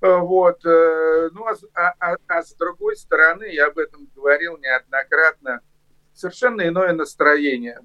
Вот. 0.00 0.64
Э, 0.64 1.30
ну, 1.32 1.46
а, 1.46 1.56
а, 1.74 1.94
а, 1.98 2.16
а 2.28 2.42
с 2.42 2.54
другой 2.54 2.96
стороны, 2.96 3.44
я 3.52 3.66
об 3.66 3.78
этом 3.78 4.08
говорил 4.14 4.56
неоднократно, 4.58 5.60
совершенно 6.14 6.66
иное 6.66 6.92
настроение 6.92 7.80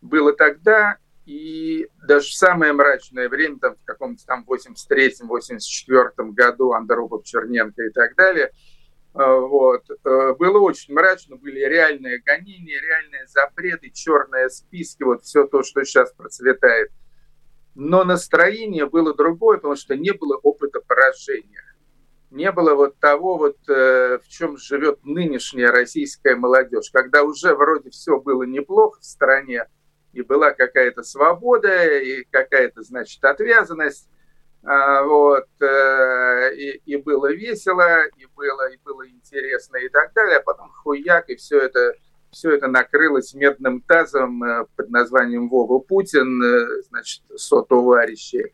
было 0.00 0.32
тогда, 0.32 0.98
и 1.26 1.88
даже 2.06 2.28
в 2.28 2.34
самое 2.34 2.72
мрачное 2.72 3.28
время, 3.28 3.58
там, 3.58 3.74
в 3.74 3.84
каком-то 3.84 4.24
там 4.24 4.46
83-84 4.48 6.30
году, 6.30 6.72
Андропов, 6.72 7.24
Черненко 7.24 7.82
и 7.82 7.90
так 7.90 8.14
далее, 8.14 8.46
э, 8.46 8.50
вот, 9.14 9.84
э, 9.90 10.34
было 10.38 10.60
очень 10.60 10.94
мрачно, 10.94 11.36
были 11.36 11.58
реальные 11.58 12.20
гонения, 12.20 12.80
реальные 12.80 13.26
запреты, 13.26 13.90
черные 13.90 14.48
списки, 14.48 15.02
вот 15.02 15.24
все 15.24 15.44
то, 15.44 15.64
что 15.64 15.82
сейчас 15.84 16.12
процветает– 16.12 16.92
но 17.78 18.02
настроение 18.02 18.86
было 18.86 19.14
другое, 19.14 19.58
потому 19.58 19.76
что 19.76 19.96
не 19.96 20.12
было 20.12 20.36
опыта 20.36 20.80
поражения. 20.80 21.62
Не 22.32 22.50
было 22.50 22.74
вот 22.74 22.98
того, 22.98 23.38
вот, 23.38 23.56
э, 23.68 24.18
в 24.18 24.28
чем 24.28 24.56
живет 24.58 24.98
нынешняя 25.04 25.70
российская 25.70 26.34
молодежь, 26.34 26.90
когда 26.92 27.22
уже 27.22 27.54
вроде 27.54 27.90
все 27.90 28.18
было 28.18 28.42
неплохо 28.42 28.98
в 29.00 29.04
стране, 29.04 29.64
и 30.12 30.22
была 30.22 30.50
какая-то 30.50 31.04
свобода, 31.04 31.86
и 32.00 32.24
какая-то, 32.24 32.82
значит, 32.82 33.22
отвязанность, 33.22 34.10
а, 34.64 35.04
вот, 35.04 35.46
э, 35.60 36.54
и, 36.56 36.82
и 36.84 36.96
было 36.96 37.32
весело, 37.32 38.04
и 38.16 38.26
было, 38.34 38.72
и 38.72 38.76
было 38.84 39.08
интересно, 39.08 39.76
и 39.76 39.88
так 39.88 40.12
далее, 40.14 40.38
а 40.38 40.42
потом 40.42 40.68
хуяк, 40.82 41.30
и 41.30 41.36
все 41.36 41.60
это 41.60 41.94
все 42.30 42.52
это 42.52 42.68
накрылось 42.68 43.34
медным 43.34 43.80
тазом 43.80 44.42
э, 44.42 44.66
под 44.76 44.90
названием 44.90 45.48
Вова 45.48 45.78
Путин, 45.78 46.42
э, 46.42 46.82
значит, 46.88 47.22
сотоварищи. 47.36 48.52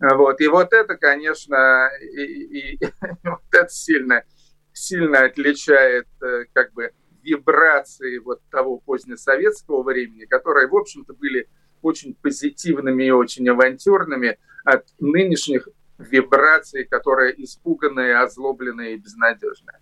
Вот. 0.00 0.40
И 0.40 0.48
вот 0.48 0.72
это, 0.72 0.96
конечно, 0.96 1.88
и, 2.00 2.22
и, 2.22 2.74
и 2.74 2.78
вот 3.24 3.40
это 3.52 3.68
сильно, 3.68 4.24
сильно 4.72 5.24
отличает 5.24 6.06
э, 6.22 6.44
как 6.52 6.72
бы 6.72 6.92
вибрации 7.22 8.18
вот 8.18 8.40
того 8.50 8.78
позднесоветского 8.78 9.82
времени, 9.82 10.24
которые, 10.24 10.68
в 10.68 10.76
общем-то, 10.76 11.14
были 11.14 11.48
очень 11.82 12.14
позитивными 12.14 13.04
и 13.04 13.10
очень 13.10 13.48
авантюрными 13.48 14.38
от 14.64 14.86
нынешних 14.98 15.68
вибраций, 15.98 16.84
которые 16.84 17.42
испуганные, 17.42 18.18
озлобленные 18.18 18.94
и 18.94 18.98
безнадежные. 18.98 19.78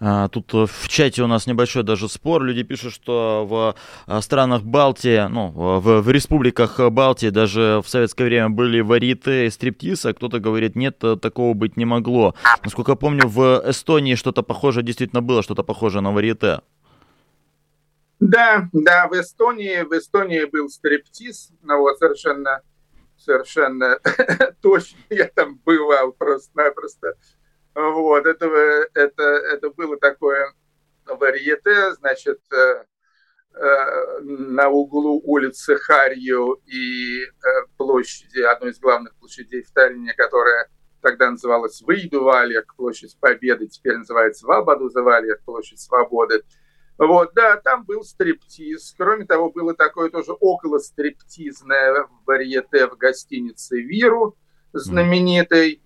А, 0.00 0.28
тут 0.28 0.52
э, 0.54 0.66
в 0.66 0.88
чате 0.88 1.22
у 1.22 1.26
нас 1.26 1.46
небольшой 1.46 1.82
даже 1.82 2.08
спор. 2.08 2.42
Люди 2.42 2.62
пишут, 2.62 2.92
что 2.92 3.46
в 3.48 3.76
а, 4.06 4.20
странах 4.20 4.62
Балтии, 4.62 5.28
ну, 5.28 5.48
в, 5.48 6.00
в 6.00 6.10
республиках 6.10 6.80
Балтии 6.90 7.30
даже 7.30 7.80
в 7.84 7.88
советское 7.88 8.24
время 8.24 8.50
были 8.50 8.80
вариты, 8.80 9.50
стриптиз, 9.50 10.04
а 10.04 10.12
кто-то 10.12 10.40
говорит, 10.40 10.74
нет, 10.74 11.02
э, 11.02 11.16
такого 11.16 11.54
быть 11.54 11.76
не 11.76 11.84
могло. 11.84 12.34
Насколько 12.64 12.92
я 12.92 12.96
помню, 12.96 13.28
в 13.28 13.62
Эстонии 13.66 14.16
что-то 14.16 14.42
похожее 14.42 14.84
действительно 14.84 15.22
было, 15.22 15.42
что-то 15.42 15.62
похожее 15.62 16.02
на 16.02 16.12
варите. 16.12 16.60
Да, 18.20 18.68
да, 18.72 19.06
в 19.08 19.12
Эстонии, 19.12 19.82
в 19.82 19.92
Эстонии 19.92 20.44
был 20.44 20.68
стриптиз, 20.68 21.50
ну 21.62 21.78
вот 21.78 21.98
совершенно, 21.98 22.62
совершенно 23.16 23.98
точно, 24.62 24.98
я 25.10 25.28
там 25.28 25.60
бывал 25.64 26.12
просто-напросто. 26.12 27.14
Вот, 27.74 28.26
это, 28.26 28.46
это, 28.94 29.22
это 29.22 29.70
было 29.70 29.96
такое 29.96 30.52
варьете, 31.06 31.92
значит, 31.94 32.40
э, 32.52 32.84
э, 33.54 34.20
на 34.20 34.68
углу 34.68 35.20
улицы 35.24 35.76
Харью 35.76 36.60
и 36.66 37.24
э, 37.24 37.28
площади, 37.76 38.40
одной 38.40 38.70
из 38.70 38.78
главных 38.78 39.14
площадей 39.16 39.62
в 39.62 39.72
Таллине, 39.72 40.14
которая 40.14 40.68
тогда 41.02 41.30
называлась 41.30 41.82
Выйду 41.82 42.22
Вальяк, 42.22 42.74
площадь 42.76 43.18
Победы, 43.20 43.66
теперь 43.66 43.98
называется 43.98 44.46
Вабаду 44.46 44.88
Завальяк, 44.88 45.42
площадь 45.44 45.80
Свободы. 45.80 46.42
Вот, 46.96 47.34
да, 47.34 47.56
там 47.56 47.84
был 47.84 48.04
стриптиз. 48.04 48.94
Кроме 48.96 49.26
того, 49.26 49.50
было 49.50 49.74
такое 49.74 50.10
тоже 50.10 50.32
около 50.32 50.78
стриптизное 50.78 52.06
варьете 52.24 52.86
в 52.86 52.96
гостинице 52.96 53.80
Виру, 53.80 54.36
знаменитой. 54.72 55.82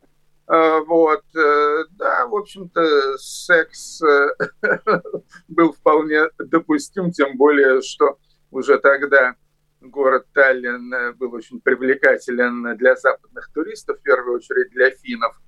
А, 0.48 0.80
вот, 0.80 1.24
э, 1.37 1.84
да, 1.90 2.26
в 2.26 2.34
общем-то, 2.34 3.18
секс 3.18 4.00
э, 4.00 4.28
был 5.48 5.72
вполне 5.72 6.30
допустим, 6.38 7.11
тем 7.11 7.37
более, 7.37 7.82
что 7.82 8.18
уже 8.50 8.78
тогда 8.78 9.37
город 9.82 10.26
Таллин 10.32 10.90
э, 10.94 11.12
был 11.12 11.34
очень 11.34 11.61
привлекателен 11.61 12.78
для 12.78 12.96
западных 12.96 13.50
туристов, 13.52 13.98
в 13.98 14.02
первую 14.02 14.37
очередь 14.37 14.70
для 14.70 14.90
финнов. 14.90 15.38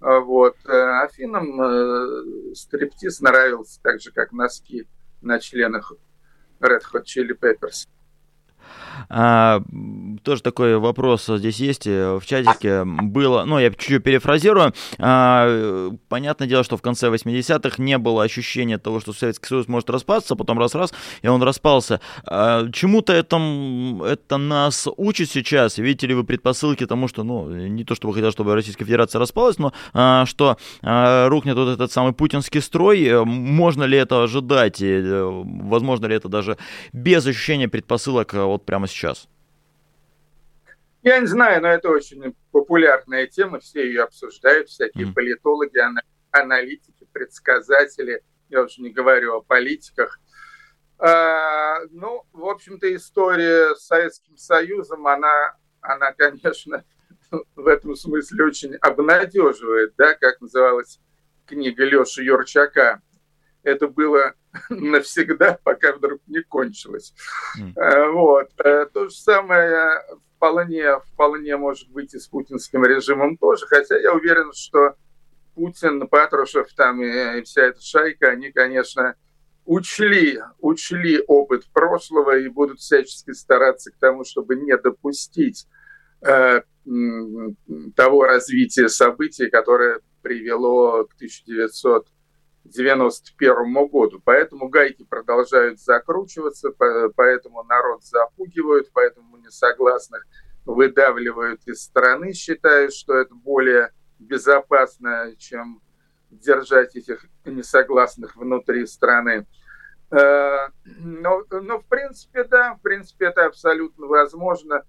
Вот. 0.00 0.56
А 0.66 1.08
финнам 1.08 2.54
стриптиз 2.54 3.20
нравился 3.20 3.80
так 3.82 4.00
же, 4.02 4.12
как 4.12 4.32
носки 4.32 4.86
на 5.22 5.38
членах 5.38 5.94
Red 6.60 6.82
Hot 6.92 7.04
Chili 7.04 7.32
Peppers. 7.32 7.88
А, 9.08 9.62
тоже 10.22 10.42
такой 10.42 10.78
вопрос 10.78 11.26
здесь 11.26 11.58
есть 11.58 11.86
э, 11.86 12.18
в 12.20 12.26
чатике. 12.26 12.84
Было, 12.84 13.44
ну, 13.44 13.58
я 13.58 13.70
чуть-чуть 13.70 14.02
перефразирую. 14.02 14.72
А, 14.98 15.90
понятное 16.08 16.48
дело, 16.48 16.64
что 16.64 16.76
в 16.76 16.82
конце 16.82 17.08
80-х 17.08 17.82
не 17.82 17.98
было 17.98 18.22
ощущения 18.22 18.78
того, 18.78 19.00
что 19.00 19.12
Советский 19.12 19.48
Союз 19.48 19.68
может 19.68 19.90
распасться, 19.90 20.36
потом 20.36 20.58
раз-раз, 20.58 20.92
и 21.22 21.28
он 21.28 21.42
распался. 21.42 22.00
А, 22.26 22.70
чему-то 22.70 23.12
это, 23.12 23.36
это 24.06 24.36
нас 24.36 24.88
учит 24.96 25.30
сейчас. 25.30 25.78
Видите 25.78 26.06
ли 26.06 26.14
вы 26.14 26.24
предпосылки 26.24 26.86
тому, 26.86 27.08
что, 27.08 27.22
ну, 27.24 27.48
не 27.50 27.84
то, 27.84 27.94
чтобы 27.94 28.14
хотел, 28.14 28.32
чтобы 28.32 28.54
Российская 28.54 28.84
Федерация 28.84 29.18
распалась, 29.18 29.58
но 29.58 29.72
а, 29.92 30.26
что 30.26 30.56
а, 30.82 31.28
рухнет 31.28 31.56
вот 31.56 31.68
этот 31.68 31.92
самый 31.92 32.12
путинский 32.12 32.60
строй. 32.60 33.04
Э, 33.04 33.24
можно 33.24 33.84
ли 33.84 33.98
это 33.98 34.22
ожидать? 34.22 34.80
И, 34.80 34.86
э, 34.86 35.42
возможно 35.62 36.06
ли 36.06 36.16
это 36.16 36.28
даже 36.28 36.56
без 36.92 37.26
ощущения 37.26 37.68
предпосылок 37.68 38.34
вот 38.54 38.64
прямо 38.64 38.86
сейчас? 38.86 39.28
Я 41.02 41.18
не 41.18 41.26
знаю, 41.26 41.60
но 41.60 41.68
это 41.68 41.90
очень 41.90 42.34
популярная 42.50 43.26
тема, 43.26 43.60
все 43.60 43.86
ее 43.86 44.04
обсуждают, 44.04 44.68
всякие 44.68 45.08
mm. 45.08 45.12
политологи, 45.12 45.78
аналитики, 46.30 47.06
предсказатели, 47.12 48.22
я 48.48 48.62
уже 48.62 48.80
не 48.80 48.90
говорю 48.90 49.36
о 49.36 49.42
политиках. 49.42 50.18
А, 50.98 51.80
ну, 51.90 52.24
в 52.32 52.46
общем-то, 52.46 52.94
история 52.94 53.74
с 53.74 53.86
Советским 53.86 54.36
Союзом, 54.36 55.06
она, 55.06 55.56
она, 55.80 56.12
конечно, 56.12 56.84
в 57.56 57.66
этом 57.66 57.96
смысле 57.96 58.44
очень 58.44 58.74
обнадеживает, 58.76 59.94
да, 59.98 60.14
как 60.14 60.40
называлась 60.40 61.00
книга 61.46 61.84
Леши 61.84 62.22
Юрчака. 62.22 63.02
Это 63.64 63.88
было 63.88 64.34
навсегда, 64.68 65.58
пока 65.64 65.92
вдруг 65.92 66.20
не 66.26 66.42
кончилось. 66.42 67.14
Mm. 67.58 68.12
Вот. 68.12 68.50
Э, 68.64 68.86
то 68.92 69.08
же 69.08 69.14
самое 69.14 70.00
вполне, 70.36 71.00
вполне 71.00 71.56
может 71.56 71.90
быть 71.90 72.14
и 72.14 72.18
с 72.18 72.28
путинским 72.28 72.84
режимом 72.84 73.36
тоже, 73.36 73.66
хотя 73.66 73.98
я 73.98 74.12
уверен, 74.12 74.52
что 74.52 74.94
Путин, 75.54 76.06
Патрушев 76.08 76.72
там 76.74 77.02
и, 77.02 77.38
и 77.38 77.42
вся 77.42 77.62
эта 77.62 77.80
шайка, 77.80 78.28
они, 78.28 78.52
конечно, 78.52 79.14
учли, 79.64 80.40
учли 80.58 81.22
опыт 81.26 81.64
прошлого 81.72 82.38
и 82.38 82.48
будут 82.48 82.80
всячески 82.80 83.32
стараться 83.32 83.90
к 83.90 83.96
тому, 83.98 84.24
чтобы 84.24 84.56
не 84.56 84.76
допустить 84.76 85.66
э, 86.20 86.62
того 87.96 88.24
развития 88.24 88.88
событий, 88.88 89.48
которое 89.48 90.00
привело 90.22 91.04
к 91.04 91.14
1900 91.14 92.08
1991 92.64 93.88
году. 93.88 94.20
Поэтому 94.24 94.68
гайки 94.68 95.04
продолжают 95.04 95.80
закручиваться, 95.80 96.70
поэтому 97.16 97.62
народ 97.64 98.04
запугивают, 98.04 98.90
поэтому 98.92 99.36
несогласных 99.36 100.26
выдавливают 100.64 101.60
из 101.66 101.82
страны, 101.82 102.32
считая, 102.32 102.88
что 102.88 103.16
это 103.16 103.34
более 103.34 103.92
безопасно, 104.18 105.34
чем 105.38 105.82
держать 106.30 106.96
этих 106.96 107.26
несогласных 107.44 108.36
внутри 108.36 108.86
страны. 108.86 109.46
Э, 110.10 110.68
но, 110.84 111.42
но 111.50 111.78
в 111.80 111.86
принципе, 111.86 112.44
да, 112.44 112.74
в 112.74 112.82
принципе, 112.82 113.26
это 113.26 113.46
абсолютно 113.46 114.06
возможно. 114.06 114.84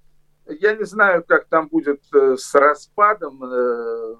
Я 0.46 0.76
не 0.76 0.86
знаю, 0.86 1.24
как 1.24 1.46
там 1.46 1.68
будет 1.68 2.02
э, 2.14 2.36
с 2.38 2.54
распадом 2.54 3.44
э, 3.44 4.16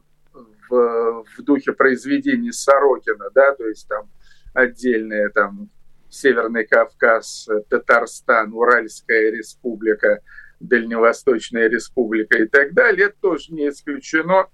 в, 0.70 1.24
в 1.38 1.44
духе 1.44 1.74
произведений 1.74 2.52
Сорокина, 2.52 3.30
да, 3.34 3.54
то 3.56 3.68
есть 3.68 3.88
там 3.88 4.10
отдельные 4.54 5.30
там 5.30 5.70
Северный 6.10 6.66
Кавказ, 6.66 7.50
Татарстан, 7.70 8.54
Уральская 8.54 9.32
республика, 9.32 10.22
Дальневосточная 10.60 11.68
республика 11.68 12.38
и 12.38 12.48
так 12.48 12.74
далее. 12.74 13.08
Это 13.08 13.18
тоже 13.20 13.54
не 13.54 13.68
исключено, 13.70 14.48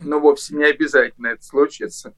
но 0.00 0.20
вовсе 0.20 0.54
не 0.54 0.64
обязательно 0.64 1.28
это 1.28 1.42
случится. 1.42 2.14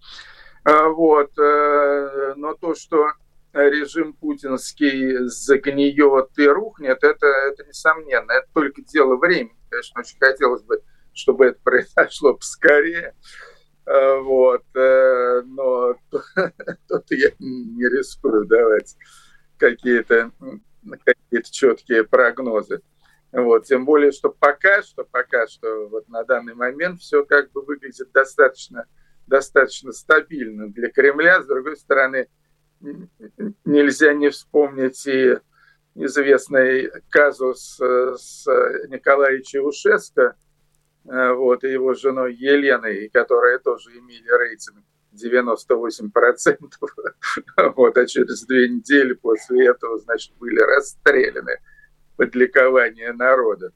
А, 0.64 0.88
вот. 0.88 1.30
Э, 1.38 2.34
но 2.36 2.52
то, 2.54 2.74
что 2.74 3.06
режим 3.54 4.12
путинский 4.12 5.26
загниет 5.28 6.30
и 6.36 6.46
рухнет, 6.46 7.02
это, 7.02 7.26
это 7.26 7.64
несомненно. 7.66 8.32
Это 8.32 8.48
только 8.52 8.82
дело 8.82 9.16
времени. 9.16 9.56
Конечно, 9.70 10.00
очень 10.00 10.18
хотелось 10.18 10.62
бы, 10.62 10.82
чтобы 11.18 11.46
это 11.46 11.60
произошло 11.62 12.34
поскорее. 12.34 13.14
А, 13.84 14.18
вот. 14.20 14.64
Э, 14.74 15.42
но 15.44 15.96
тут 16.88 17.04
я 17.10 17.30
не 17.38 17.88
рискую 17.88 18.46
давать 18.46 18.96
какие-то 19.58 20.30
какие 21.04 21.42
четкие 21.42 22.04
прогнозы. 22.04 22.80
Вот, 23.30 23.66
тем 23.66 23.84
более, 23.84 24.10
что 24.12 24.30
пока 24.30 24.82
что, 24.82 25.04
пока 25.04 25.46
что, 25.46 25.88
вот 25.88 26.08
на 26.08 26.24
данный 26.24 26.54
момент 26.54 27.00
все 27.00 27.24
как 27.26 27.52
бы 27.52 27.60
выглядит 27.60 28.10
достаточно, 28.12 28.86
достаточно 29.26 29.92
стабильно 29.92 30.68
для 30.68 30.88
Кремля. 30.90 31.42
С 31.42 31.46
другой 31.46 31.76
стороны, 31.76 32.28
нельзя 33.66 34.14
не 34.14 34.30
вспомнить 34.30 35.06
и 35.06 35.36
известный 35.94 36.90
казус 37.10 37.78
э, 37.80 38.14
с 38.16 38.46
Николаем 38.88 39.42
Чаушеско, 39.42 40.36
вот, 41.08 41.64
и 41.64 41.72
его 41.72 41.94
женой 41.94 42.34
Еленой, 42.34 43.08
которая 43.08 43.58
тоже 43.58 43.98
имели 43.98 44.28
рейтинг 44.28 44.84
98%, 45.14 46.70
вот, 47.76 47.96
а 47.96 48.06
через 48.06 48.44
две 48.44 48.68
недели 48.68 49.14
после 49.14 49.68
этого, 49.68 49.98
значит, 49.98 50.32
были 50.38 50.60
расстреляны 50.60 51.58
под 52.16 52.34
ликование 52.34 53.12
народа. 53.12 53.72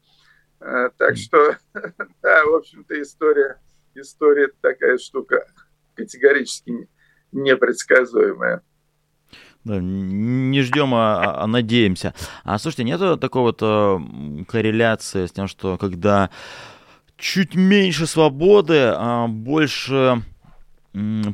Э, 0.60 0.90
так 0.96 1.16
что, 1.16 1.56
да, 2.22 2.44
в 2.44 2.54
общем-то, 2.54 3.00
история, 3.00 3.60
история 3.94 4.50
такая 4.60 4.98
штука 4.98 5.46
категорически 5.94 6.88
непредсказуемая. 7.32 8.62
Да, 9.64 9.78
не 9.80 10.60
ждем, 10.62 10.92
а, 10.94 11.40
а 11.40 11.46
надеемся. 11.46 12.14
А 12.42 12.58
слушайте, 12.58 12.82
нету 12.84 13.16
такой 13.16 13.42
вот 13.42 13.62
э, 13.62 13.98
корреляции 14.48 15.26
с 15.26 15.32
тем, 15.32 15.46
что 15.46 15.78
когда 15.78 16.30
чуть 17.22 17.54
меньше 17.54 18.06
свободы, 18.06 18.92
а 18.94 19.28
больше 19.28 20.22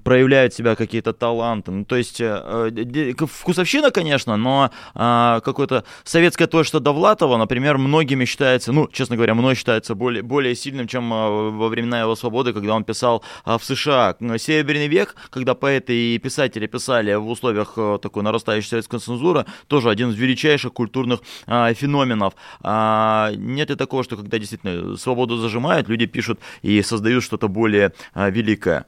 проявляют 0.04 0.54
себя 0.54 0.76
какие-то 0.76 1.12
таланты. 1.12 1.70
Ну, 1.70 1.84
то 1.84 1.96
есть 1.96 2.20
э, 2.20 3.14
вкусовщина, 3.18 3.90
конечно, 3.90 4.36
но 4.36 4.70
э, 4.94 5.40
какое-то 5.44 5.84
советское 6.04 6.46
творчество 6.46 6.80
Довлатова, 6.80 7.36
например, 7.36 7.78
многими 7.78 8.24
считается, 8.24 8.72
ну, 8.72 8.88
честно 8.92 9.16
говоря, 9.16 9.34
мной 9.34 9.56
считается 9.56 9.94
более, 9.94 10.22
более 10.22 10.54
сильным, 10.54 10.86
чем 10.86 11.12
э, 11.12 11.50
во 11.50 11.68
времена 11.68 12.00
его 12.00 12.14
свободы, 12.14 12.52
когда 12.52 12.74
он 12.74 12.84
писал 12.84 13.24
э, 13.44 13.58
в 13.58 13.64
США. 13.64 14.16
Серебряный 14.38 14.88
век, 14.88 15.16
когда 15.30 15.54
поэты 15.54 16.14
и 16.14 16.18
писатели 16.18 16.66
писали 16.66 17.14
в 17.14 17.28
условиях 17.28 17.72
э, 17.76 17.98
такой 18.00 18.22
нарастающей 18.22 18.68
советской 18.68 19.00
цензуры, 19.00 19.44
тоже 19.66 19.90
один 19.90 20.10
из 20.10 20.16
величайших 20.16 20.72
культурных 20.72 21.20
э, 21.46 21.74
феноменов. 21.74 22.34
А, 22.60 23.32
нет 23.34 23.70
ли 23.70 23.76
такого, 23.76 24.04
что 24.04 24.16
когда 24.16 24.38
действительно 24.38 24.96
свободу 24.96 25.36
зажимают, 25.36 25.88
люди 25.88 26.06
пишут 26.06 26.38
и 26.62 26.80
создают 26.82 27.24
что-то 27.24 27.48
более 27.48 27.92
э, 28.14 28.30
великое? 28.30 28.86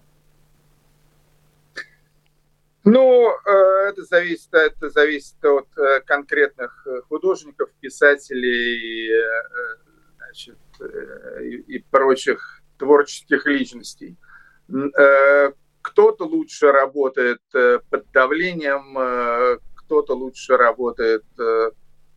Ну, 2.92 3.30
э, 3.30 3.90
это 3.90 4.02
зависит, 4.02 4.52
это 4.52 4.90
зависит 4.90 5.44
от 5.44 5.68
э, 5.78 6.00
конкретных 6.00 6.84
э, 6.86 7.02
художников, 7.08 7.70
писателей 7.80 9.12
значит, 10.16 10.58
и, 11.68 11.78
прочих 11.90 12.62
творческих 12.78 13.46
личностей. 13.46 14.16
Кто-то 15.82 16.24
лучше 16.24 16.72
работает 16.72 17.42
под 17.52 18.10
давлением, 18.12 19.60
кто-то 19.76 20.14
лучше 20.14 20.56
работает 20.56 21.24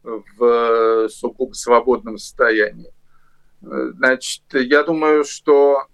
в 0.03 1.09
сугубо 1.09 1.53
свободном 1.53 2.17
состоянии. 2.17 2.93
Значит, 3.61 4.43
я 4.53 4.83
думаю, 4.83 5.23
что 5.23 5.87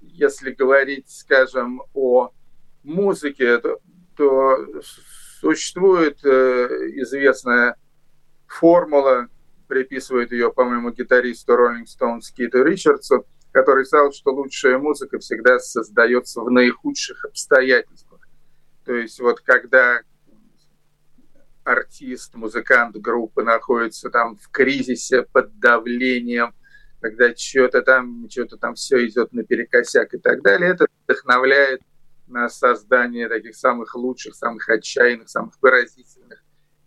если 0.00 0.50
говорить, 0.50 1.08
скажем, 1.08 1.82
о 1.94 2.30
музыке, 2.82 3.58
то, 3.58 3.80
то 4.18 4.66
существует 5.40 6.18
э, 6.24 6.28
известная 6.96 7.76
формула, 8.48 9.28
приписывает 9.68 10.32
ее, 10.32 10.52
по-моему, 10.52 10.90
гитаристу 10.90 11.52
Rolling 11.52 11.84
Stones 11.84 12.34
Киту 12.34 12.64
Ричардсу, 12.64 13.26
который 13.52 13.86
сказал, 13.86 14.12
что 14.12 14.32
лучшая 14.32 14.78
музыка 14.78 15.20
всегда 15.20 15.60
создается 15.60 16.40
в 16.40 16.50
наихудших 16.50 17.26
обстоятельствах. 17.26 18.20
То 18.84 18.94
есть 18.94 19.20
вот 19.20 19.40
когда 19.40 20.00
артист, 21.62 22.34
музыкант 22.34 22.96
группы 22.96 23.44
находится 23.44 24.10
там 24.10 24.36
в 24.36 24.50
кризисе 24.50 25.22
под 25.22 25.60
давлением, 25.60 26.54
когда 27.00 27.32
что-то 27.36 27.82
там, 27.82 28.28
что-то 28.28 28.56
там 28.56 28.74
все 28.74 29.06
идет 29.06 29.32
наперекосяк 29.32 30.14
и 30.14 30.18
так 30.18 30.42
далее, 30.42 30.72
это 30.72 30.86
вдохновляет 31.04 31.82
на 32.28 32.48
создание 32.48 33.28
таких 33.28 33.56
самых 33.56 33.94
лучших, 33.94 34.34
самых 34.34 34.68
отчаянных, 34.68 35.28
самых 35.28 35.54
выразительных 35.60 36.42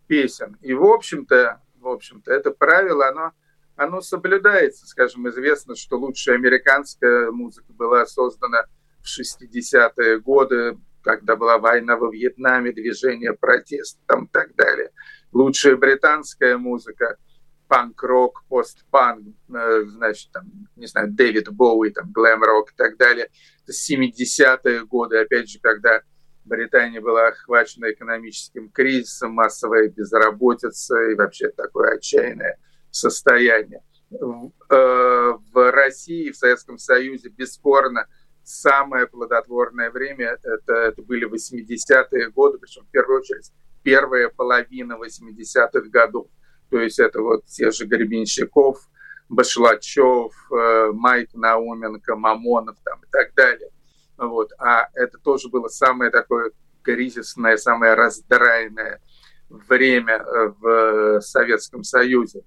песен. 0.08 0.58
И, 0.62 0.74
в 0.74 0.86
общем-то, 0.86 1.62
в 1.80 1.88
общем-то, 1.88 2.32
это 2.32 2.52
правило, 2.52 3.08
оно, 3.08 3.32
оно 3.76 4.02
соблюдается. 4.02 4.86
Скажем, 4.88 5.28
известно, 5.30 5.76
что 5.76 5.98
лучшая 5.98 6.36
американская 6.36 7.32
музыка 7.32 7.74
была 7.74 8.06
создана 8.06 8.66
в 9.02 9.06
60-е 9.06 10.20
годы, 10.20 10.78
когда 11.02 11.36
была 11.36 11.58
война 11.58 11.98
во 11.98 12.12
Вьетнаме, 12.12 12.72
движение 12.72 13.34
протеста 13.34 14.00
там, 14.06 14.26
и 14.26 14.30
так 14.30 14.56
далее. 14.56 14.92
Лучшая 15.32 15.76
британская 15.76 16.58
музыка– 16.58 17.18
панк-рок, 17.72 18.44
пост-панк, 18.50 19.34
э, 19.56 19.84
значит, 19.86 20.30
там, 20.34 20.44
не 20.82 20.88
знаю, 20.88 21.12
Дэвид 21.12 21.50
Боуи, 21.50 21.92
там, 21.92 22.12
глэм-рок 22.12 22.72
и 22.72 22.76
так 22.76 22.98
далее. 22.98 23.30
Это 23.64 23.72
70-е 23.72 24.86
годы, 24.86 25.20
опять 25.20 25.50
же, 25.50 25.60
когда 25.60 26.02
Британия 26.44 27.00
была 27.00 27.28
охвачена 27.28 27.92
экономическим 27.92 28.70
кризисом, 28.70 29.34
массовая 29.34 29.90
безработица 29.90 31.00
и 31.12 31.16
вообще 31.16 31.50
такое 31.50 31.96
отчаянное 31.96 32.58
состояние. 32.90 33.84
В, 34.10 34.52
э, 34.70 35.34
в 35.54 35.72
России, 35.72 36.32
в 36.32 36.36
Советском 36.36 36.78
Союзе, 36.78 37.30
бесспорно, 37.30 38.08
самое 38.44 39.08
плодотворное 39.08 39.92
время 39.92 40.38
это, 40.44 40.74
это 40.74 41.02
были 41.04 41.30
80-е 41.30 42.32
годы, 42.32 42.58
причем 42.58 42.84
в 42.84 42.92
первую 42.92 43.20
очередь 43.20 43.52
первая 43.84 44.30
половина 44.30 44.98
80-х 44.98 45.90
годов. 45.90 46.28
То 46.70 46.80
есть 46.80 47.00
это 47.00 47.22
вот 47.22 47.46
те 47.46 47.72
же 47.72 47.86
Гребенщиков, 47.86 48.90
Башлачев, 49.32 50.34
э, 50.52 50.92
Майк 50.94 51.34
Науменко, 51.34 52.18
Мамонов 52.18 52.76
там, 52.84 53.00
и 53.00 53.08
так 53.10 53.34
далее. 53.34 53.70
Вот. 54.18 54.52
А 54.60 54.90
это 54.94 55.18
тоже 55.18 55.48
было 55.48 55.70
самое 55.70 56.12
такое 56.12 56.52
кризисное, 56.84 57.56
самое 57.56 57.94
раздраенное 57.94 59.02
время 59.50 60.16
э, 60.18 60.54
в 60.60 61.22
Советском 61.22 61.84
Союзе. 61.84 62.44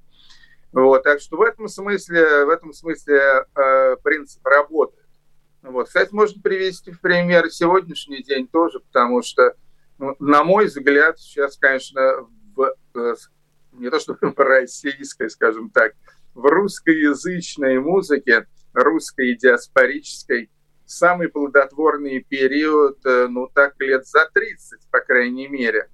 Вот, 0.73 1.05
так 1.05 1.20
что 1.20 1.37
в 1.37 1.42
этом 1.42 1.68
смысле, 1.68 2.44
в 2.44 2.51
этом 2.51 2.73
смысле 2.75 3.47
э, 3.55 3.97
принцип 4.03 4.44
работает. 4.44 5.09
Вот. 5.62 5.87
Кстати, 5.87 6.12
можно 6.12 6.42
привести 6.42 6.90
в 6.90 7.01
пример 7.01 7.49
сегодняшний 7.51 8.23
день 8.23 8.47
тоже, 8.47 8.81
потому 8.81 9.23
что, 9.23 9.55
ну, 9.99 10.16
на 10.18 10.44
мой 10.44 10.66
взгляд, 10.66 11.18
сейчас, 11.18 11.57
конечно, 11.57 12.29
в 12.55 12.75
э, 12.94 13.14
не 13.73 13.88
то 13.88 13.99
чтобы 13.99 14.33
российской, 14.37 15.31
скажем 15.31 15.70
так, 15.70 15.94
в 16.35 16.44
русскоязычной 16.44 17.79
музыке, 17.79 18.47
русской 18.73 19.37
диаспорической, 19.37 20.51
самый 20.85 21.29
плодотворный 21.29 22.20
период, 22.20 22.99
э, 23.07 23.27
ну, 23.29 23.49
так 23.53 23.75
лет 23.81 24.07
за 24.07 24.29
30, 24.33 24.90
по 24.90 25.01
крайней 25.01 25.49
мере. 25.49 25.88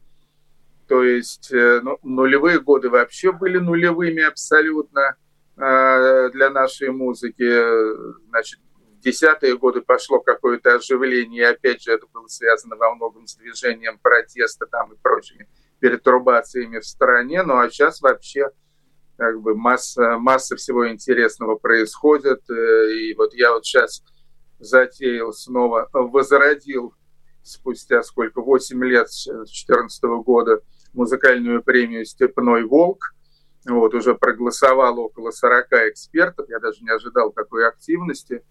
То 0.88 1.05
есть 1.05 1.53
э, 1.53 1.81
ну, 1.83 1.98
нулевые 2.03 2.61
годы 2.61 2.90
вообще 2.90 3.33
были 3.33 3.59
нулевыми 3.59 4.22
абсолютно 4.22 5.16
э, 5.57 6.31
для 6.33 6.50
нашей 6.50 6.90
музыки. 6.90 8.24
Значит, 8.29 8.59
в 8.74 9.00
десятые 9.00 9.57
годы 9.57 9.83
пошло 9.83 10.20
какое-то 10.20 10.74
оживление, 10.74 11.42
и 11.42 11.53
опять 11.53 11.83
же 11.83 11.92
это 11.92 12.07
было 12.12 12.26
связано 12.26 12.76
во 12.76 12.94
многом 12.94 13.26
с 13.26 13.37
движением 13.37 13.98
протеста 13.98 14.66
там 14.66 14.92
и 14.92 14.96
прочими 14.96 15.48
перетурбациями 15.79 16.79
в 16.79 16.85
стране, 16.85 17.42
ну 17.42 17.59
а 17.59 17.70
сейчас 17.70 18.03
вообще 18.03 18.50
как 19.20 19.42
бы 19.42 19.54
масса, 19.54 20.16
масса 20.16 20.56
всего 20.56 20.88
интересного 20.88 21.56
происходит. 21.56 22.40
Э, 22.48 22.90
и 22.90 23.14
вот 23.14 23.35
я 23.35 23.52
вот 23.52 23.66
сейчас 23.66 24.02
затеял 24.59 25.35
снова, 25.35 25.90
возродил 25.92 26.94
спустя 27.42 28.02
сколько, 28.02 28.40
8 28.40 28.83
лет, 28.83 29.11
с 29.11 29.26
2014 29.26 30.02
года, 30.24 30.61
музыкальную 30.94 31.62
премию 31.62 32.06
«Степной 32.06 32.64
волк». 32.64 33.14
Вот, 33.68 33.94
уже 33.94 34.14
проголосовало 34.14 35.00
около 35.00 35.33
40 35.33 35.66
экспертов, 35.90 36.48
я 36.48 36.59
даже 36.59 36.83
не 36.83 36.90
ожидал 36.90 37.30
такой 37.30 37.68
активности. 37.68 38.42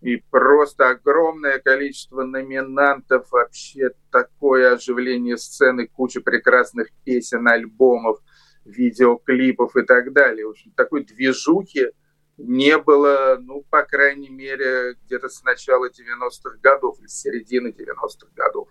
И 0.00 0.22
просто 0.30 0.90
огромное 0.90 1.58
количество 1.58 2.22
номинантов, 2.22 3.32
вообще 3.32 3.90
такое 4.12 4.74
оживление 4.74 5.38
сцены, 5.38 5.88
куча 5.88 6.20
прекрасных 6.20 6.88
песен, 7.04 7.48
альбомов, 7.48 8.20
видеоклипов 8.64 9.76
и 9.76 9.82
так 9.82 10.12
далее. 10.12 10.46
В 10.46 10.50
общем, 10.50 10.72
такой 10.76 11.04
движухи 11.04 11.90
не 12.36 12.78
было, 12.78 13.38
ну, 13.40 13.64
по 13.70 13.82
крайней 13.82 14.28
мере, 14.28 14.96
где-то 15.04 15.28
с 15.28 15.42
начала 15.42 15.88
90-х 15.88 16.58
годов 16.62 16.98
или 17.00 17.06
с 17.06 17.20
середины 17.20 17.68
90-х 17.68 18.28
годов. 18.34 18.68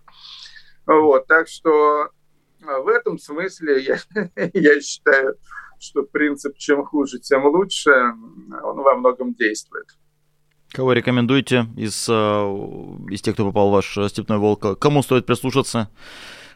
Вот, 0.85 1.27
так 1.27 1.47
что 1.47 2.09
а, 2.65 2.79
в 2.79 2.87
этом 2.87 3.17
смысле 3.17 3.81
я, 3.83 3.97
я 4.53 4.81
считаю, 4.81 5.35
что 5.79 6.03
принцип 6.03 6.57
«чем 6.57 6.85
хуже, 6.85 7.19
тем 7.19 7.45
лучше» 7.45 7.91
он 7.91 8.77
во 8.81 8.95
многом 8.95 9.33
действует. 9.33 9.87
Кого 10.71 10.93
рекомендуете 10.93 11.67
из, 11.77 12.07
а, 12.09 12.45
из 13.09 13.21
тех, 13.21 13.35
кто 13.35 13.45
попал 13.45 13.69
в 13.69 13.73
ваш 13.73 13.97
«Степной 14.09 14.39
волк»? 14.39 14.77
Кому 14.79 15.03
стоит 15.03 15.25
прислушаться? 15.25 15.89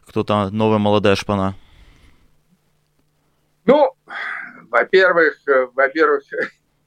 Кто-то 0.06 0.50
новая 0.50 0.78
молодая 0.78 1.16
шпана? 1.16 1.56
Ну, 3.68 3.92
во-первых, 4.70 5.38
э, 5.48 5.68
во-первых, 5.74 6.24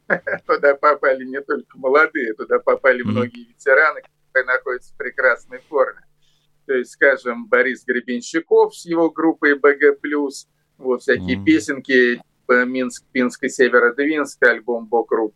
туда 0.46 0.74
попали 0.74 1.24
не 1.24 1.40
только 1.42 1.78
молодые, 1.78 2.32
туда 2.34 2.58
попали 2.58 3.02
многие 3.02 3.48
ветераны, 3.48 4.00
которые 4.32 4.56
находятся 4.56 4.94
в 4.94 4.96
прекрасной 4.96 5.60
форме. 5.68 6.00
То 6.66 6.74
есть, 6.74 6.92
скажем, 6.92 7.46
Борис 7.48 7.84
Гребенщиков 7.84 8.74
с 8.74 8.86
его 8.86 9.10
группой 9.10 9.58
БГ+, 9.58 9.98
вот 10.78 11.02
всякие 11.02 11.38
mm. 11.38 11.44
песенки, 11.44 12.14
типа 12.16 12.64
Минск, 12.64 13.04
Пинск 13.12 13.44
и 13.44 13.48
Северодвинск, 13.48 14.42
альбом 14.42 14.86
«Бог 14.86 15.12
рук 15.12 15.34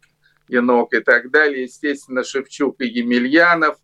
и 0.48 0.58
ног» 0.60 0.94
и 0.94 1.00
так 1.00 1.30
далее. 1.30 1.64
Естественно, 1.64 2.24
Шевчук 2.24 2.80
и 2.80 2.86
Емельянов, 2.86 3.76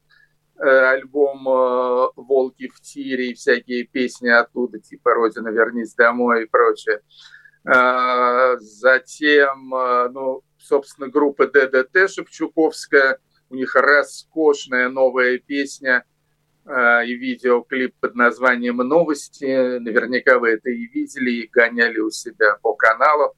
э, 0.59 0.67
альбом 0.67 1.47
э, 1.47 2.09
«Волки 2.17 2.69
в 2.69 2.81
тире» 2.81 3.31
и 3.31 3.35
всякие 3.35 3.85
песни 3.85 4.29
оттуда, 4.29 4.79
типа 4.79 5.13
«Родина, 5.13 5.49
вернись 5.49 5.95
домой» 5.95 6.45
и 6.45 6.47
прочее. 6.47 7.01
А, 7.65 8.57
затем, 8.59 9.75
э, 9.75 10.09
ну, 10.09 10.43
собственно, 10.59 11.09
группа 11.09 11.47
ДДТ 11.47 12.11
Шевчуковская, 12.11 13.19
у 13.51 13.55
них 13.55 13.75
роскошная 13.75 14.89
новая 14.89 15.39
песня 15.39 16.05
э, 16.65 17.07
и 17.07 17.15
видеоклип 17.15 17.95
под 18.01 18.15
названием 18.15 18.77
«Новости». 18.77 19.79
Наверняка 19.79 20.39
вы 20.39 20.51
это 20.51 20.71
и 20.71 20.87
видели, 20.87 21.31
и 21.33 21.49
гоняли 21.49 21.99
у 21.99 22.11
себя 22.11 22.57
по 22.63 22.75
каналу. 22.75 23.35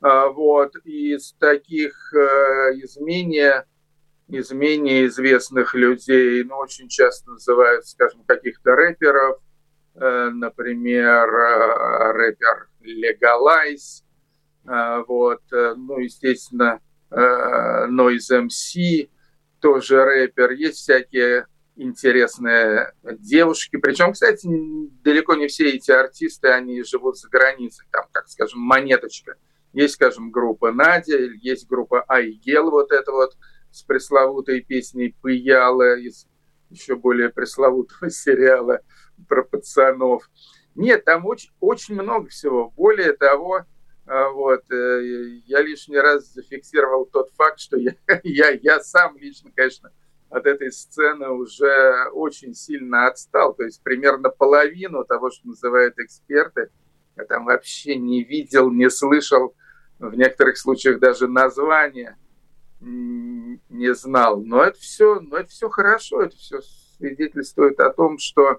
Вот. 0.00 0.76
Из 0.84 1.32
таких 1.38 2.12
э, 2.12 2.72
изменений, 2.82 3.62
изменений 4.28 5.06
известных 5.06 5.74
людей, 5.74 6.44
ну, 6.44 6.56
очень 6.56 6.88
часто 6.88 7.30
называют, 7.30 7.86
скажем, 7.86 8.22
каких-то 8.26 8.76
рэперов, 8.76 9.38
э, 9.94 10.28
например, 10.30 11.26
рэпер 11.30 12.68
Legalize, 12.84 14.04
а, 14.66 15.02
вот, 15.04 15.40
э, 15.52 15.74
ну, 15.76 15.98
естественно, 15.98 16.80
э, 17.10 17.16
Noise 17.16 18.48
MC, 18.48 19.08
тоже 19.60 20.04
рэпер, 20.04 20.52
есть 20.52 20.78
всякие 20.78 21.46
интересные 21.76 22.92
девушки. 23.02 23.76
Причем, 23.76 24.12
кстати, 24.12 24.48
далеко 25.02 25.34
не 25.34 25.48
все 25.48 25.70
эти 25.70 25.90
артисты, 25.90 26.48
они 26.48 26.82
живут 26.82 27.18
за 27.18 27.28
границей, 27.28 27.86
там, 27.90 28.04
как 28.12 28.28
скажем, 28.28 28.60
монеточка. 28.60 29.36
Есть, 29.72 29.94
скажем, 29.94 30.30
группа 30.30 30.72
Надя, 30.72 31.18
есть 31.18 31.66
группа 31.66 32.04
Айгел, 32.06 32.70
вот 32.70 32.92
это 32.92 33.10
вот 33.10 33.36
с 33.72 33.82
пресловутой 33.82 34.60
песней 34.60 35.16
Пыяла 35.20 35.98
из 35.98 36.26
еще 36.70 36.96
более 36.96 37.30
пресловутого 37.30 38.08
сериала 38.10 38.80
про 39.28 39.42
пацанов. 39.42 40.30
Нет, 40.74 41.04
там 41.04 41.26
очень, 41.26 41.50
очень 41.60 41.94
много 41.94 42.28
всего. 42.28 42.70
Более 42.76 43.12
того, 43.12 43.64
а, 44.06 44.30
вот. 44.30 44.70
Э, 44.70 45.02
я 45.46 45.62
лишний 45.62 45.98
раз 45.98 46.32
зафиксировал 46.32 47.06
тот 47.06 47.30
факт, 47.36 47.58
что 47.58 47.76
я, 47.76 47.94
я, 48.22 48.50
я 48.50 48.80
сам 48.80 49.16
лично, 49.16 49.50
конечно, 49.54 49.92
от 50.28 50.46
этой 50.46 50.72
сцены 50.72 51.28
уже 51.30 52.08
очень 52.12 52.54
сильно 52.54 53.06
отстал. 53.06 53.54
То 53.54 53.64
есть 53.64 53.82
примерно 53.82 54.28
половину 54.28 55.04
того, 55.04 55.30
что 55.30 55.48
называют 55.48 55.98
эксперты, 55.98 56.70
я 57.16 57.24
там 57.24 57.44
вообще 57.44 57.96
не 57.96 58.24
видел, 58.24 58.70
не 58.70 58.90
слышал, 58.90 59.54
в 59.98 60.14
некоторых 60.16 60.58
случаях 60.58 60.98
даже 60.98 61.28
названия 61.28 62.18
не 62.80 63.94
знал. 63.94 64.42
Но 64.42 64.62
это 64.62 64.78
все, 64.78 65.20
но 65.20 65.38
это 65.38 65.48
все 65.48 65.70
хорошо, 65.70 66.22
это 66.22 66.36
все 66.36 66.60
свидетельствует 66.98 67.78
о 67.80 67.90
том, 67.90 68.18
что 68.18 68.58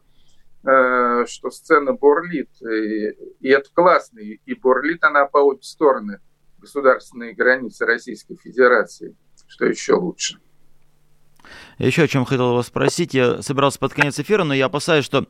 что 0.66 1.52
сцена 1.52 1.94
бурлит, 1.94 2.50
и, 2.62 3.12
и 3.40 3.50
это 3.50 3.70
классно, 3.74 4.20
и 4.20 4.54
бурлит 4.56 5.04
она 5.04 5.26
по 5.26 5.38
обе 5.38 5.62
стороны 5.62 6.20
государственной 6.58 7.34
границы 7.34 7.86
Российской 7.86 8.36
Федерации, 8.36 9.16
что 9.48 9.66
еще 9.66 9.94
лучше. 9.94 10.40
Еще 11.78 12.04
о 12.04 12.08
чем 12.08 12.26
хотел 12.26 12.56
вас 12.56 12.68
спросить. 12.68 13.14
Я 13.14 13.42
собирался 13.44 13.78
под 13.80 13.94
конец 13.94 14.20
эфира, 14.20 14.44
но 14.44 14.54
я 14.54 14.66
опасаюсь, 14.66 15.06
что 15.06 15.28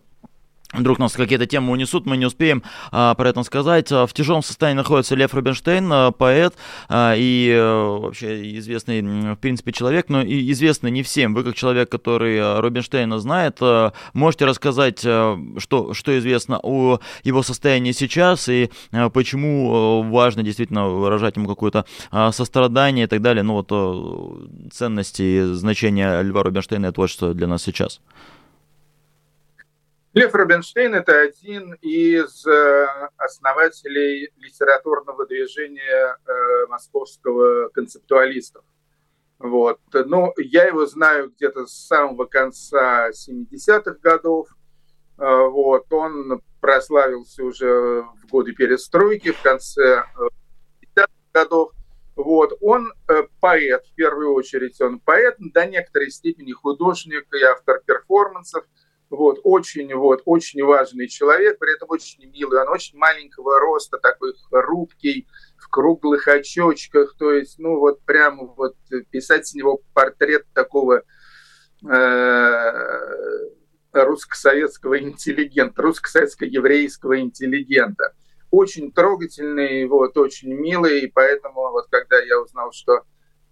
Вдруг 0.74 1.00
нас 1.00 1.14
какие-то 1.14 1.46
темы 1.46 1.72
унесут, 1.72 2.06
мы 2.06 2.18
не 2.18 2.26
успеем 2.26 2.64
а, 2.92 3.14
про 3.14 3.30
это 3.30 3.44
сказать. 3.44 3.92
В 3.92 4.10
тяжелом 4.14 4.44
состоянии 4.44 4.78
находится 4.78 5.16
Лев 5.16 5.34
Рубинштейн, 5.34 5.90
а, 5.92 6.12
поэт 6.12 6.56
а, 6.90 7.14
и 7.16 7.52
а, 7.56 7.98
вообще 8.00 8.58
известный, 8.58 9.02
в 9.02 9.38
принципе, 9.38 9.72
человек, 9.72 10.10
но 10.10 10.22
и 10.22 10.52
известный 10.52 10.92
не 10.92 11.04
всем. 11.04 11.34
Вы, 11.34 11.44
как 11.44 11.56
человек, 11.56 11.90
который 11.90 12.40
а, 12.40 12.60
Рубинштейна 12.62 13.20
знает, 13.20 13.58
а, 13.62 13.94
можете 14.14 14.46
рассказать, 14.46 15.02
а, 15.06 15.40
что, 15.60 15.94
что 15.94 16.18
известно 16.18 16.60
о 16.62 17.00
его 17.24 17.44
состоянии 17.44 17.92
сейчас 17.92 18.50
и 18.50 18.70
а, 18.92 19.10
почему 19.10 20.04
важно 20.12 20.44
действительно 20.44 20.90
выражать 20.90 21.38
ему 21.38 21.48
какое-то 21.48 21.86
а, 22.12 22.32
сострадание 22.32 23.06
и 23.06 23.08
так 23.08 23.22
далее. 23.22 23.44
Ну 23.44 23.54
вот 23.54 23.68
а, 23.72 24.48
ценности 24.74 25.22
и 25.22 25.42
значения 25.54 26.22
Льва 26.22 26.44
Рубинштейна 26.44 26.92
вот 26.96 27.10
что 27.10 27.34
для 27.34 27.48
нас 27.48 27.64
сейчас. 27.64 28.02
Лев 30.16 30.34
Рубинштейн– 30.34 30.96
это 30.96 31.20
один 31.20 31.74
из 31.82 32.48
э, 32.48 32.88
основателей 33.18 34.32
литературного 34.38 35.28
движения 35.28 36.16
э, 36.26 36.68
московского 36.70 37.68
концептуалистов. 37.68 38.64
Вот. 39.40 39.82
Ну, 39.94 40.34
я 40.38 40.68
его 40.68 40.86
знаю 40.86 41.32
где-то 41.32 41.66
с 41.66 41.88
самого 41.88 42.24
конца 42.28 43.10
70-х 43.10 43.98
годов. 44.02 44.48
Э, 45.18 45.50
вот. 45.50 45.92
Он 45.92 46.42
прославился 46.62 47.44
уже 47.44 48.06
в 48.24 48.28
годы 48.32 48.54
перестройки, 48.54 49.34
в 49.34 49.42
конце 49.42 50.06
50-х 50.96 51.08
годов. 51.34 51.74
Вот. 52.16 52.58
Он 52.62 52.94
поэт, 53.42 53.86
в 53.86 53.96
первую 53.96 54.34
очередь 54.34 54.80
он 54.80 55.02
поэт, 55.02 55.36
до 55.40 55.66
некоторой 55.66 56.10
степени 56.10 56.54
художник 56.54 57.28
и 57.34 57.44
автор 57.44 57.82
перформансов– 57.86 58.64
вот, 59.10 59.40
очень, 59.44 59.94
вот, 59.94 60.22
очень 60.26 60.64
важный 60.64 61.08
человек, 61.08 61.60
при 61.60 61.74
этом 61.74 61.90
очень 61.90 62.26
милый. 62.30 62.62
Он 62.62 62.70
очень 62.70 62.98
маленького 62.98 63.60
роста, 63.60 63.98
такой 63.98 64.34
хрупкий, 64.50 65.28
в 65.58 65.70
круглых 65.70 66.28
очочках. 66.28 67.16
То 67.18 67.32
есть, 67.32 67.60
ну, 67.60 67.80
вот 67.80 68.02
прямо 68.02 68.46
вот 68.46 68.76
писать 69.10 69.48
с 69.48 69.54
него 69.54 69.82
портрет 69.94 70.46
такого 70.54 71.04
э, 71.88 72.72
русско-советского 73.92 75.00
интеллигента, 75.00 75.82
русско-советско-еврейского 75.82 77.20
интеллигента. 77.20 78.14
Очень 78.52 78.92
трогательный, 78.92 79.86
вот, 79.86 80.18
очень 80.18 80.54
милый, 80.54 81.02
и 81.02 81.08
поэтому 81.08 81.72
вот 81.72 81.88
когда 81.90 82.20
я 82.20 82.40
узнал, 82.40 82.72
что 82.72 83.04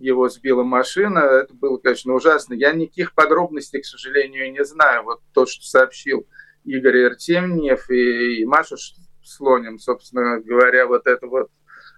его 0.03 0.27
сбила 0.27 0.63
машина. 0.63 1.19
Это 1.19 1.53
было, 1.53 1.77
конечно, 1.77 2.13
ужасно. 2.13 2.53
Я 2.53 2.73
никаких 2.73 3.13
подробностей, 3.13 3.81
к 3.81 3.85
сожалению, 3.85 4.51
не 4.51 4.63
знаю. 4.65 5.03
Вот 5.03 5.21
то, 5.33 5.45
что 5.45 5.63
сообщил 5.63 6.27
Игорь 6.65 7.05
Артемьев 7.05 7.89
и, 7.89 8.41
и 8.41 8.45
Маша 8.45 8.75
Слоним, 9.23 9.79
собственно 9.79 10.41
говоря, 10.41 10.87
вот 10.87 11.07
эта 11.07 11.25
вот 11.27 11.49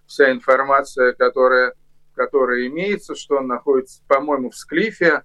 вся 0.06 0.32
информация, 0.32 1.14
которая, 1.14 1.74
которая 2.14 2.68
имеется, 2.68 3.16
что 3.16 3.38
он 3.38 3.48
находится, 3.48 4.04
по-моему, 4.08 4.52
в 4.52 4.56
Склифе, 4.56 5.24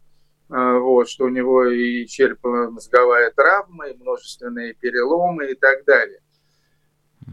э, 0.49 0.79
вот, 0.79 1.11
что 1.11 1.25
у 1.25 1.29
него 1.29 1.67
и 1.67 2.07
черепно-мозговая 2.07 3.31
травма, 3.33 3.89
и 3.89 3.97
множественные 3.97 4.73
переломы 4.73 5.51
и 5.51 5.55
так 5.55 5.85
далее. 5.85 6.21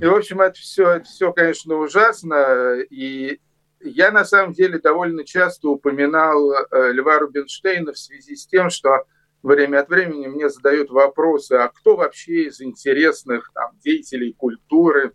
И, 0.01 0.05
в 0.05 0.13
общем, 0.13 0.41
это 0.41 0.59
все, 0.59 0.89
это 0.89 1.05
все, 1.05 1.31
конечно, 1.31 1.75
ужасно. 1.75 2.79
И 2.89 3.39
я 3.81 4.11
на 4.11 4.25
самом 4.25 4.53
деле 4.53 4.79
довольно 4.79 5.23
часто 5.23 5.69
упоминал 5.69 6.51
э, 6.51 6.91
Льва 6.91 7.19
Рубинштейна 7.19 7.93
в 7.93 7.97
связи 7.97 8.35
с 8.35 8.47
тем, 8.47 8.69
что 8.69 9.05
время 9.43 9.79
от 9.81 9.89
времени 9.89 10.27
мне 10.27 10.49
задают 10.49 10.89
вопросы, 10.89 11.53
а 11.53 11.69
кто 11.69 11.95
вообще 11.95 12.47
из 12.47 12.61
интересных 12.61 13.51
там, 13.53 13.77
деятелей 13.79 14.33
культуры 14.33 15.13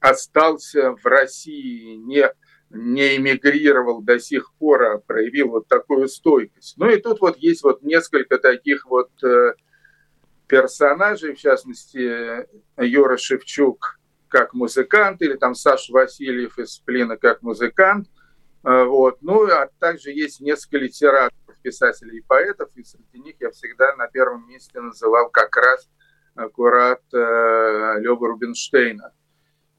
остался 0.00 0.92
в 0.92 1.04
России, 1.04 1.96
не, 1.96 2.30
не 2.70 3.16
эмигрировал 3.16 4.00
до 4.00 4.18
сих 4.18 4.52
пор, 4.58 4.82
а 4.82 4.98
проявил 4.98 5.48
вот 5.48 5.68
такую 5.68 6.08
стойкость. 6.08 6.78
Ну 6.78 6.88
и 6.88 6.96
тут 6.96 7.20
вот 7.20 7.36
есть 7.36 7.62
вот 7.62 7.82
несколько 7.82 8.38
таких 8.38 8.86
вот 8.86 9.10
э, 9.22 9.54
персонажей, 10.46 11.34
в 11.34 11.38
частности, 11.38 12.46
Юра 12.78 13.18
Шевчук 13.18 13.99
как 14.30 14.54
музыкант, 14.54 15.20
или 15.22 15.34
там 15.34 15.54
Саша 15.54 15.92
Васильев 15.92 16.58
из 16.58 16.74
Сплина 16.74 17.16
как 17.16 17.42
музыкант. 17.42 18.08
Э, 18.64 18.84
вот. 18.84 19.18
Ну, 19.20 19.44
а 19.50 19.68
также 19.78 20.10
есть 20.10 20.40
несколько 20.40 20.78
литераторов, 20.78 21.36
писателей 21.62 22.18
и 22.18 22.22
поэтов, 22.22 22.70
и 22.76 22.84
среди 22.84 23.18
них 23.18 23.36
я 23.40 23.50
всегда 23.50 23.94
на 23.96 24.06
первом 24.06 24.48
месте 24.48 24.80
называл 24.80 25.28
как 25.28 25.54
раз 25.56 25.90
аккурат 26.34 27.02
э, 27.12 27.96
Лёва 27.98 28.28
Рубинштейна 28.28 29.12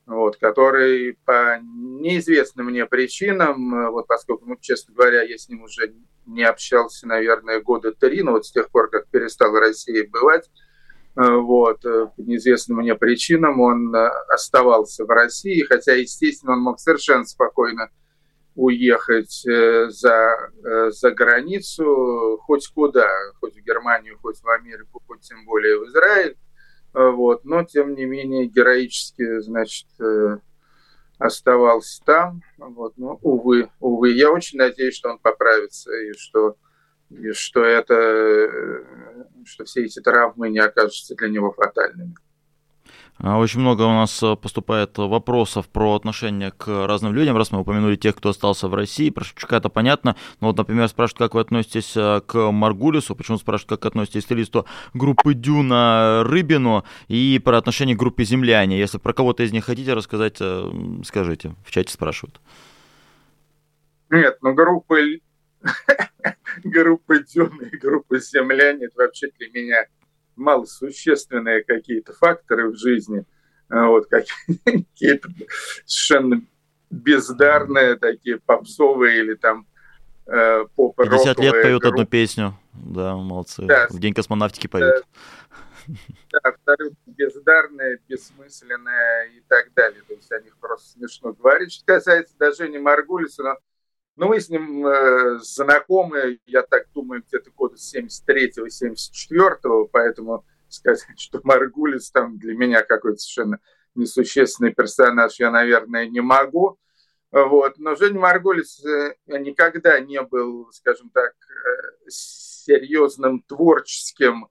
вот, 0.05 0.37
который 0.37 1.17
по 1.25 1.59
неизвестным 1.61 2.67
мне 2.67 2.85
причинам, 2.85 3.73
э, 3.73 3.89
вот 3.89 4.07
поскольку, 4.07 4.45
ну, 4.45 4.57
честно 4.59 4.93
говоря, 4.93 5.21
я 5.21 5.37
с 5.37 5.47
ним 5.47 5.63
уже 5.63 5.93
не 6.25 6.43
общался, 6.43 7.07
наверное, 7.07 7.61
года 7.61 7.93
три, 7.93 8.21
но 8.21 8.31
вот 8.31 8.45
с 8.45 8.51
тех 8.51 8.69
пор, 8.69 8.89
как 8.89 9.07
перестал 9.07 9.51
в 9.51 9.59
России 9.59 10.01
бывать, 10.03 10.47
э, 10.47 10.61
вот, 11.16 11.84
э, 11.86 12.07
по 12.16 12.22
неизвестным 12.22 12.80
мне 12.80 12.95
причинам 12.95 13.59
он 13.59 13.93
оставался 14.30 15.05
в 15.05 15.09
России, 15.09 15.62
хотя, 15.64 15.93
естественно, 15.93 16.53
он 16.53 16.62
мог 16.62 16.80
совершенно 16.80 17.26
спокойно 17.26 17.89
уехать 18.55 19.43
за, 19.43 20.51
за 20.62 21.12
границу, 21.12 22.38
хоть 22.43 22.68
куда, 22.68 23.07
хоть 23.39 23.55
в 23.55 23.64
Германию, 23.64 24.18
хоть 24.22 24.41
в 24.41 24.47
Америку, 24.49 25.01
хоть 25.07 25.22
тем 25.22 25.45
более 25.45 25.80
в 25.80 25.86
Израиль. 25.86 26.38
Э, 26.93 27.09
вот, 27.09 27.45
но 27.45 27.64
тем 27.64 27.95
не 27.95 28.05
менее 28.05 28.47
героически, 28.47 29.39
значит, 29.39 29.88
э, 29.99 30.38
оставался 31.18 32.03
там, 32.03 32.41
вот, 32.57 32.97
но 32.97 33.18
увы, 33.22 33.70
увы, 33.80 34.12
я 34.12 34.32
очень 34.32 34.57
надеюсь, 34.57 34.95
что 34.95 35.09
он 35.12 35.20
поправится 35.20 35.91
и 35.93 36.14
что 36.14 36.57
и 37.20 37.32
что 37.34 37.64
это, 37.64 37.93
э, 37.93 38.84
что 39.45 39.66
все 39.66 39.86
эти 39.86 39.99
травмы 39.99 40.49
не 40.49 40.59
окажутся 40.59 41.16
для 41.16 41.30
него 41.30 41.51
фатальными. 41.51 42.16
А, 43.24 43.38
очень 43.38 43.59
много 43.59 43.84
у 43.84 43.93
нас 43.93 44.24
э, 44.24 44.36
поступает 44.36 44.97
вопросов 44.97 45.68
про 45.70 45.95
отношение 45.95 46.51
к 46.51 46.68
разным 46.88 47.14
людям, 47.14 47.38
раз 47.38 47.51
мы 47.51 47.59
упомянули 47.59 47.95
тех, 47.95 48.16
кто 48.16 48.30
остался 48.30 48.68
в 48.68 48.74
России. 48.74 49.12
Про 49.12 49.24
Шевчука 49.24 49.57
это 49.57 49.70
понятно, 49.70 50.16
но 50.39 50.47
вот, 50.47 50.57
например, 50.57 50.88
спрашивают, 50.88 51.20
как 51.20 51.36
вы 51.36 51.41
относитесь 51.41 51.95
э, 51.95 52.22
к 52.26 52.51
Маргулису, 52.51 53.16
почему 53.16 53.38
спрашивают, 53.38 53.80
как 53.80 53.86
относитесь 53.86 54.24
к 54.24 54.26
стилисту 54.26 54.66
группы 54.93 55.36
Дюна 55.36 56.24
Рыбину 56.24 56.84
и 57.09 57.39
про 57.43 57.57
отношение 57.57 57.95
к 57.95 57.99
группе 57.99 58.24
Земляне. 58.24 58.80
Если 58.80 58.97
про 58.97 59.14
кого-то 59.14 59.43
из 59.43 59.51
них 59.51 59.66
хотите 59.66 59.93
рассказать, 59.93 60.41
скажите, 61.05 61.55
в 61.64 61.72
чате 61.72 61.93
спрашивают. 61.93 62.41
Нет, 64.09 64.38
ну 64.41 64.53
группа, 64.53 64.95
группа 66.64 67.20
Дюна 67.20 67.64
и 67.64 67.78
группа 67.78 68.20
Земляне, 68.20 68.86
это 68.86 69.03
вообще 69.03 69.30
для 69.38 69.49
меня 69.49 69.86
малосущественные 70.36 71.64
какие-то 71.64 72.14
факторы 72.14 72.72
в 72.72 72.76
жизни, 72.76 73.26
а 73.70 73.88
вот 73.88 74.07
какие-то 74.09 75.30
совершенно 75.86 76.41
бездарные 76.89 77.95
такие 77.95 78.39
попсовые 78.39 79.20
или 79.20 79.36
там 79.36 79.66
э, 80.28 80.66
поп 80.76 80.97
50 80.97 81.39
лет 81.39 81.53
поют 81.53 81.82
группы. 81.82 81.88
одну 81.88 82.05
песню, 82.05 82.59
да, 82.74 83.16
молодцы, 83.16 83.64
да, 83.66 83.88
в 83.89 83.99
День 83.99 84.14
космонавтики 84.14 84.68
поют. 84.68 85.05
Да, 86.32 86.51
вторые 86.62 86.91
бездарные, 87.05 87.99
бессмысленные 88.07 89.38
и 89.38 89.43
так 89.47 89.74
далее. 89.74 90.01
То 90.07 90.14
есть 90.14 90.32
о 90.32 90.39
них 90.39 90.55
просто 90.57 90.91
смешно 90.91 91.34
говорить. 91.34 91.74
Что 91.74 91.86
касается 91.86 92.36
даже 92.38 92.70
не 92.70 92.78
Маргулиса, 92.78 93.43
но 93.43 93.57
ну, 94.16 94.28
мы 94.28 94.39
с 94.39 94.49
ним 94.49 94.86
э, 94.86 95.39
знакомы, 95.39 96.39
я 96.45 96.64
так 96.64 96.91
думаю, 96.93 97.24
где-то 97.28 97.51
года 97.51 97.76
73-го, 97.76 98.68
74-го, 98.68 99.88
поэтому 99.91 100.45
сказать, 100.70 101.20
что 101.20 101.39
Маргулис 101.43 102.12
там 102.12 102.38
для 102.38 102.55
меня 102.55 102.84
какой-то 102.84 103.18
совершенно 103.18 103.59
несущественный 103.95 104.74
персонаж, 104.74 105.39
я, 105.39 105.51
наверное, 105.51 106.07
не 106.07 106.22
могу. 106.22 106.78
Вот. 107.32 107.78
Но 107.78 107.95
Женя 107.95 108.20
Маргулис 108.20 108.84
э, 108.86 109.16
никогда 109.28 109.99
не 109.99 110.22
был, 110.22 110.70
скажем 110.74 111.09
так, 111.09 111.32
э, 111.32 112.09
серьезным 112.09 113.41
творческим 113.43 114.49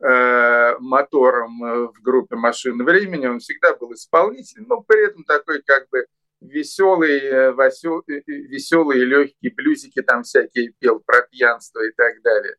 э, 0.00 0.78
мотором 0.78 1.60
в 1.92 2.00
группе 2.02 2.36
«Машины 2.36 2.84
времени». 2.84 3.26
Он 3.26 3.38
всегда 3.38 3.74
был 3.76 3.92
исполнителем, 3.92 4.66
но 4.68 4.80
при 4.80 5.06
этом 5.06 5.24
такой 5.24 5.62
как 5.62 5.88
бы 5.90 6.06
веселые, 6.40 7.20
э, 7.20 7.54
э, 7.54 8.22
веселые 8.26 9.04
легкие 9.04 9.52
блюзики 9.54 10.02
там 10.02 10.22
всякие 10.22 10.72
пел 10.78 11.00
про 11.00 11.22
пьянство 11.22 11.80
и 11.80 11.92
так 11.92 12.22
далее. 12.22 12.56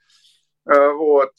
Э, 0.66 0.92
вот. 0.92 1.32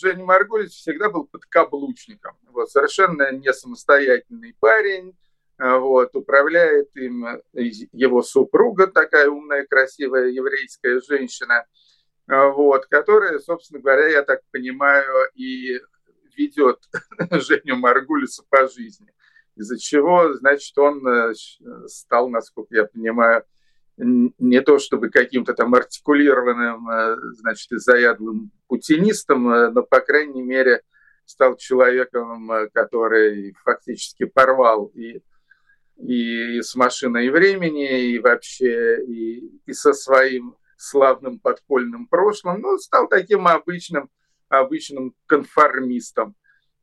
Женя 0.00 0.24
Маргулич 0.24 0.70
всегда 0.70 1.10
был 1.10 1.26
подкаблучником. 1.26 2.36
Вот, 2.50 2.70
совершенно 2.70 3.32
не 3.32 3.52
самостоятельный 3.52 4.54
парень. 4.60 5.16
Вот, 5.58 6.14
управляет 6.14 6.88
им 6.96 7.26
его 7.52 8.22
супруга, 8.22 8.88
такая 8.88 9.28
умная, 9.28 9.66
красивая 9.66 10.28
еврейская 10.28 11.00
женщина, 11.00 11.64
вот, 12.26 12.86
которая, 12.86 13.38
собственно 13.38 13.80
говоря, 13.80 14.08
я 14.08 14.22
так 14.22 14.40
понимаю, 14.50 15.28
и 15.34 15.80
ведет 16.36 16.80
Женю 17.30 17.76
Маргулиса 17.76 18.44
по 18.48 18.68
жизни 18.68 19.12
из-за 19.56 19.78
чего, 19.78 20.34
значит, 20.34 20.76
он 20.78 21.06
э, 21.06 21.32
стал, 21.86 22.28
насколько 22.28 22.74
я 22.74 22.84
понимаю, 22.84 23.44
не 23.96 24.60
то 24.60 24.78
чтобы 24.78 25.10
каким-то 25.10 25.54
там 25.54 25.74
артикулированным, 25.74 26.88
э, 26.90 27.16
значит, 27.34 27.70
и 27.72 27.76
заядлым 27.76 28.50
путинистом, 28.66 29.48
э, 29.50 29.70
но, 29.70 29.82
по 29.82 30.00
крайней 30.00 30.42
мере, 30.42 30.82
стал 31.24 31.56
человеком, 31.56 32.50
который 32.74 33.54
фактически 33.64 34.24
порвал 34.24 34.86
и, 34.94 35.22
и 35.96 36.60
с 36.60 36.74
машиной 36.74 37.30
времени, 37.30 38.10
и 38.10 38.18
вообще 38.18 39.02
и, 39.04 39.60
и 39.64 39.72
со 39.72 39.94
своим 39.94 40.56
славным 40.76 41.38
подпольным 41.38 42.06
прошлым, 42.06 42.60
ну, 42.60 42.76
стал 42.78 43.08
таким 43.08 43.46
обычным, 43.46 44.10
обычным 44.48 45.14
конформистом. 45.26 46.34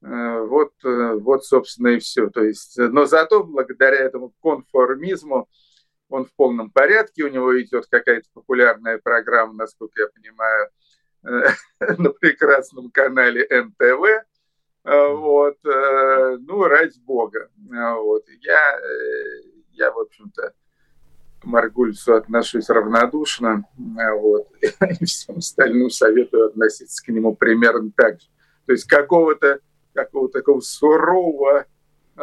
Э, 0.04 0.42
вот, 0.42 0.74
э, 0.84 1.14
вот, 1.20 1.46
собственно, 1.46 1.90
и 1.90 2.00
все. 2.00 2.30
То 2.30 2.44
есть, 2.44 2.78
э, 2.80 2.88
но 2.88 3.06
зато 3.06 3.44
благодаря 3.44 3.98
этому 3.98 4.34
конформизму 4.42 5.48
он 6.10 6.26
в 6.26 6.34
полном 6.34 6.72
порядке, 6.72 7.24
у 7.24 7.30
него 7.30 7.60
идет 7.62 7.86
какая-то 7.90 8.28
популярная 8.34 8.98
программа, 8.98 9.54
насколько 9.54 10.02
я 10.02 10.08
понимаю, 10.08 10.70
на 11.98 12.10
прекрасном 12.10 12.90
канале 12.90 13.48
НТВ. 13.50 14.26
Вот, 14.84 15.58
ну, 15.64 16.64
ради 16.64 17.00
бога. 17.02 17.50
Вот. 17.56 18.26
Я, 18.42 18.80
я, 19.74 19.92
в 19.92 20.00
общем-то, 20.00 20.54
к 21.40 21.46
Маргульцу 21.46 22.16
отношусь 22.16 22.68
равнодушно, 22.68 23.64
вот, 23.78 24.48
и 25.00 25.06
всем 25.06 25.38
остальным 25.38 25.92
советую 25.92 26.48
относиться 26.48 27.06
к 27.06 27.10
нему 27.10 27.36
примерно 27.36 27.92
так 27.96 28.20
же. 28.20 28.28
То 28.66 28.72
есть 28.72 28.86
какого-то 28.86 29.60
какого-то 29.94 30.40
такого 30.40 30.60
сурового 30.62 31.66
э, 32.16 32.22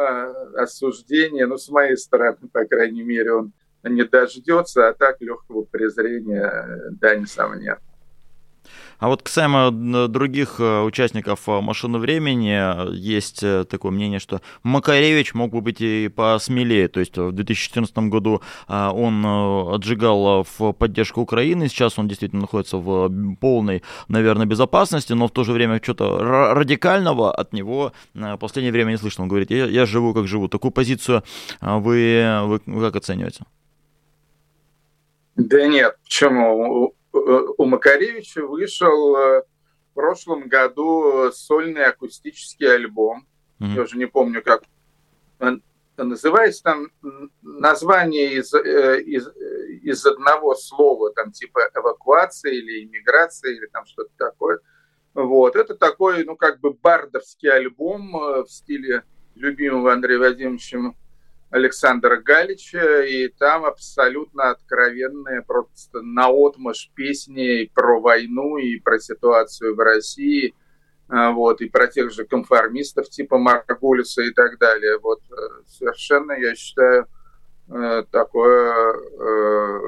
осуждения, 0.55 1.47
ну, 1.47 1.57
с 1.57 1.69
моей 1.69 1.97
стороны, 1.97 2.47
по 2.51 2.65
крайней 2.65 3.03
мере, 3.03 3.33
он 3.33 3.53
не 3.83 4.03
дождется, 4.03 4.89
а 4.89 4.93
так 4.93 5.21
легкого 5.21 5.63
презрения, 5.63 6.91
да, 6.91 7.15
несомненно. 7.15 7.79
А 8.99 9.07
вот 9.07 9.23
касаемо 9.23 9.71
других 10.07 10.59
э, 10.59 10.81
участников 10.81 11.47
э, 11.47 11.61
«Машины 11.61 11.99
времени», 11.99 12.93
есть 12.93 13.41
э, 13.43 13.63
такое 13.63 13.91
мнение, 13.91 14.19
что 14.19 14.41
Макаревич 14.63 15.33
мог 15.33 15.51
бы 15.51 15.61
быть 15.61 15.79
и 15.79 16.09
посмелее. 16.09 16.89
То 16.89 16.99
есть 16.99 17.17
в 17.17 17.31
2014 17.31 17.97
году 18.09 18.41
он 18.67 19.25
отжигал 19.25 20.45
в 20.57 20.73
поддержку 20.73 21.21
Украины, 21.21 21.69
сейчас 21.69 21.97
он 21.97 22.07
действительно 22.07 22.41
находится 22.41 22.77
в 22.77 23.35
полной, 23.39 23.83
наверное, 24.09 24.45
безопасности, 24.45 25.13
но 25.13 25.27
в 25.27 25.31
то 25.31 25.43
же 25.43 25.53
время 25.53 25.79
что-то 25.81 26.53
радикального 26.53 27.33
от 27.33 27.53
него 27.53 27.93
в 28.13 28.37
последнее 28.37 28.73
время 28.73 28.91
не 28.91 28.97
слышно. 28.97 29.23
Он 29.23 29.29
говорит, 29.29 29.51
я, 29.51 29.65
я 29.65 29.85
живу 29.85 30.13
как 30.13 30.27
живу. 30.27 30.49
Такую 30.49 30.71
позицию 30.71 31.23
вы, 31.61 32.59
вы 32.65 32.81
как 32.81 32.97
оцениваете? 32.97 33.43
Да 35.35 35.67
нет, 35.67 35.95
почему? 36.03 36.93
У 37.11 37.65
Макаревича 37.65 38.45
вышел 38.45 39.15
э, 39.15 39.43
в 39.91 39.93
прошлом 39.93 40.47
году 40.47 41.31
сольный 41.31 41.85
акустический 41.85 42.71
альбом. 42.71 43.27
Mm-hmm. 43.59 43.75
Я 43.75 43.81
уже 43.81 43.97
не 43.97 44.05
помню, 44.05 44.41
как 44.43 44.63
он 45.39 45.61
называется. 45.97 46.63
Там 46.63 46.87
название 47.41 48.33
из, 48.33 48.53
э, 48.53 49.01
из, 49.01 49.27
из 49.83 50.05
одного 50.05 50.55
слова, 50.55 51.11
там 51.13 51.31
типа 51.31 51.69
эвакуация 51.75 52.53
или 52.53 52.85
иммиграция 52.85 53.51
или 53.51 53.65
там 53.67 53.85
что-то 53.85 54.11
такое. 54.17 54.59
Вот. 55.13 55.55
Это 55.55 55.75
такой, 55.75 56.23
ну, 56.23 56.35
как 56.35 56.59
бы 56.59 56.73
бардовский 56.73 57.49
альбом 57.51 58.11
в 58.43 58.47
стиле 58.47 59.03
любимого 59.35 59.91
Андрея 59.91 60.19
Владимировича 60.19 60.93
Александра 61.49 62.17
Галича, 62.17 63.03
и 63.03 63.27
там 63.27 63.65
абсолютно 63.65 64.51
откровенные 64.51 65.41
просто 65.41 66.01
наотмашь 66.01 66.91
песни 66.93 67.69
про 67.73 67.99
войну 67.99 68.57
и 68.57 68.79
про 68.79 68.99
ситуацию 68.99 69.75
в 69.75 69.79
России, 69.79 70.53
а, 71.07 71.31
вот, 71.31 71.61
и 71.61 71.69
про 71.69 71.87
тех 71.87 72.11
же 72.11 72.25
конформистов 72.25 73.09
типа 73.09 73.39
Марголиса 73.39 74.21
и 74.21 74.31
так 74.31 74.59
далее. 74.59 74.99
Вот 74.99 75.21
э, 75.31 75.35
совершенно, 75.65 76.33
я 76.33 76.53
считаю, 76.53 77.07
э, 77.67 78.03
такое 78.11 78.93
э, 78.93 79.79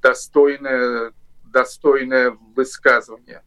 достойное, 0.00 1.12
достойное 1.44 2.30
высказывание. 2.56 3.42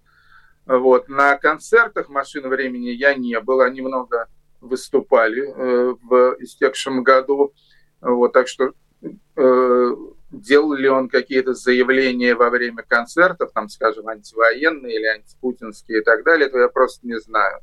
Вот. 0.67 1.09
На 1.09 1.37
концертах 1.37 2.09
«Машины 2.09 2.49
времени» 2.49 2.89
я 2.89 3.15
не 3.15 3.39
был, 3.39 3.61
они 3.61 3.81
много 3.81 4.27
выступали 4.61 5.43
э, 5.43 5.95
в 6.01 6.37
истекшем 6.39 7.03
году. 7.03 7.53
Вот, 8.01 8.33
так 8.33 8.47
что 8.47 8.73
э, 9.01 9.95
делал 10.31 10.73
ли 10.73 10.87
он 10.89 11.09
какие-то 11.09 11.53
заявления 11.53 12.35
во 12.35 12.49
время 12.49 12.83
концертов, 12.87 13.51
там, 13.53 13.69
скажем, 13.69 14.07
антивоенные 14.07 14.95
или 14.95 15.05
антипутинские 15.05 15.99
и 15.99 16.03
так 16.03 16.23
далее, 16.23 16.47
это 16.47 16.59
я 16.59 16.67
просто 16.67 17.07
не 17.07 17.19
знаю. 17.19 17.59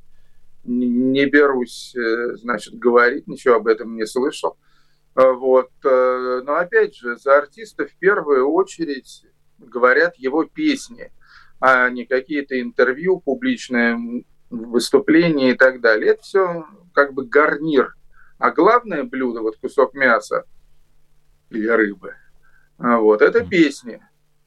Не 0.64 1.26
берусь, 1.26 1.94
э, 1.96 2.36
значит, 2.36 2.74
говорить, 2.74 3.26
ничего 3.26 3.56
об 3.56 3.66
этом 3.66 3.96
не 3.96 4.06
слышал. 4.06 4.56
Вот. 5.14 5.68
Но 5.84 6.56
опять 6.56 6.96
же, 6.96 7.18
за 7.18 7.36
артиста 7.36 7.84
в 7.84 7.94
первую 7.96 8.48
очередь 8.48 9.26
говорят 9.58 10.16
его 10.16 10.44
песни, 10.44 11.12
а 11.60 11.90
не 11.90 12.06
какие-то 12.06 12.58
интервью 12.58 13.20
публичные, 13.20 14.24
выступления 14.52 15.52
и 15.52 15.54
так 15.54 15.80
далее. 15.80 16.12
Это 16.12 16.22
все 16.22 16.66
как 16.92 17.14
бы 17.14 17.26
гарнир. 17.26 17.94
А 18.38 18.50
главное 18.50 19.04
блюдо, 19.04 19.40
вот 19.40 19.56
кусок 19.56 19.94
мяса 19.94 20.44
или 21.50 21.68
рыбы, 21.68 22.14
а 22.78 22.98
вот, 22.98 23.22
это 23.22 23.46
песни. 23.46 24.00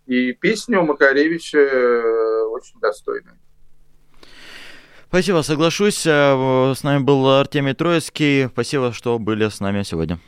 И 0.05 0.33
песни 0.33 0.75
у 0.75 0.83
Макаревича 0.83 1.57
э, 1.57 2.43
очень 2.49 2.79
достойные. 2.79 3.39
Спасибо, 5.07 5.41
соглашусь. 5.41 6.05
Э, 6.05 6.73
с 6.75 6.83
нами 6.83 7.01
был 7.01 7.27
Артемий 7.29 7.73
Троицкий. 7.73 8.47
Спасибо, 8.49 8.91
что 8.91 9.17
были 9.17 9.47
с 9.47 9.61
нами 9.61 9.83
сегодня. 9.83 10.19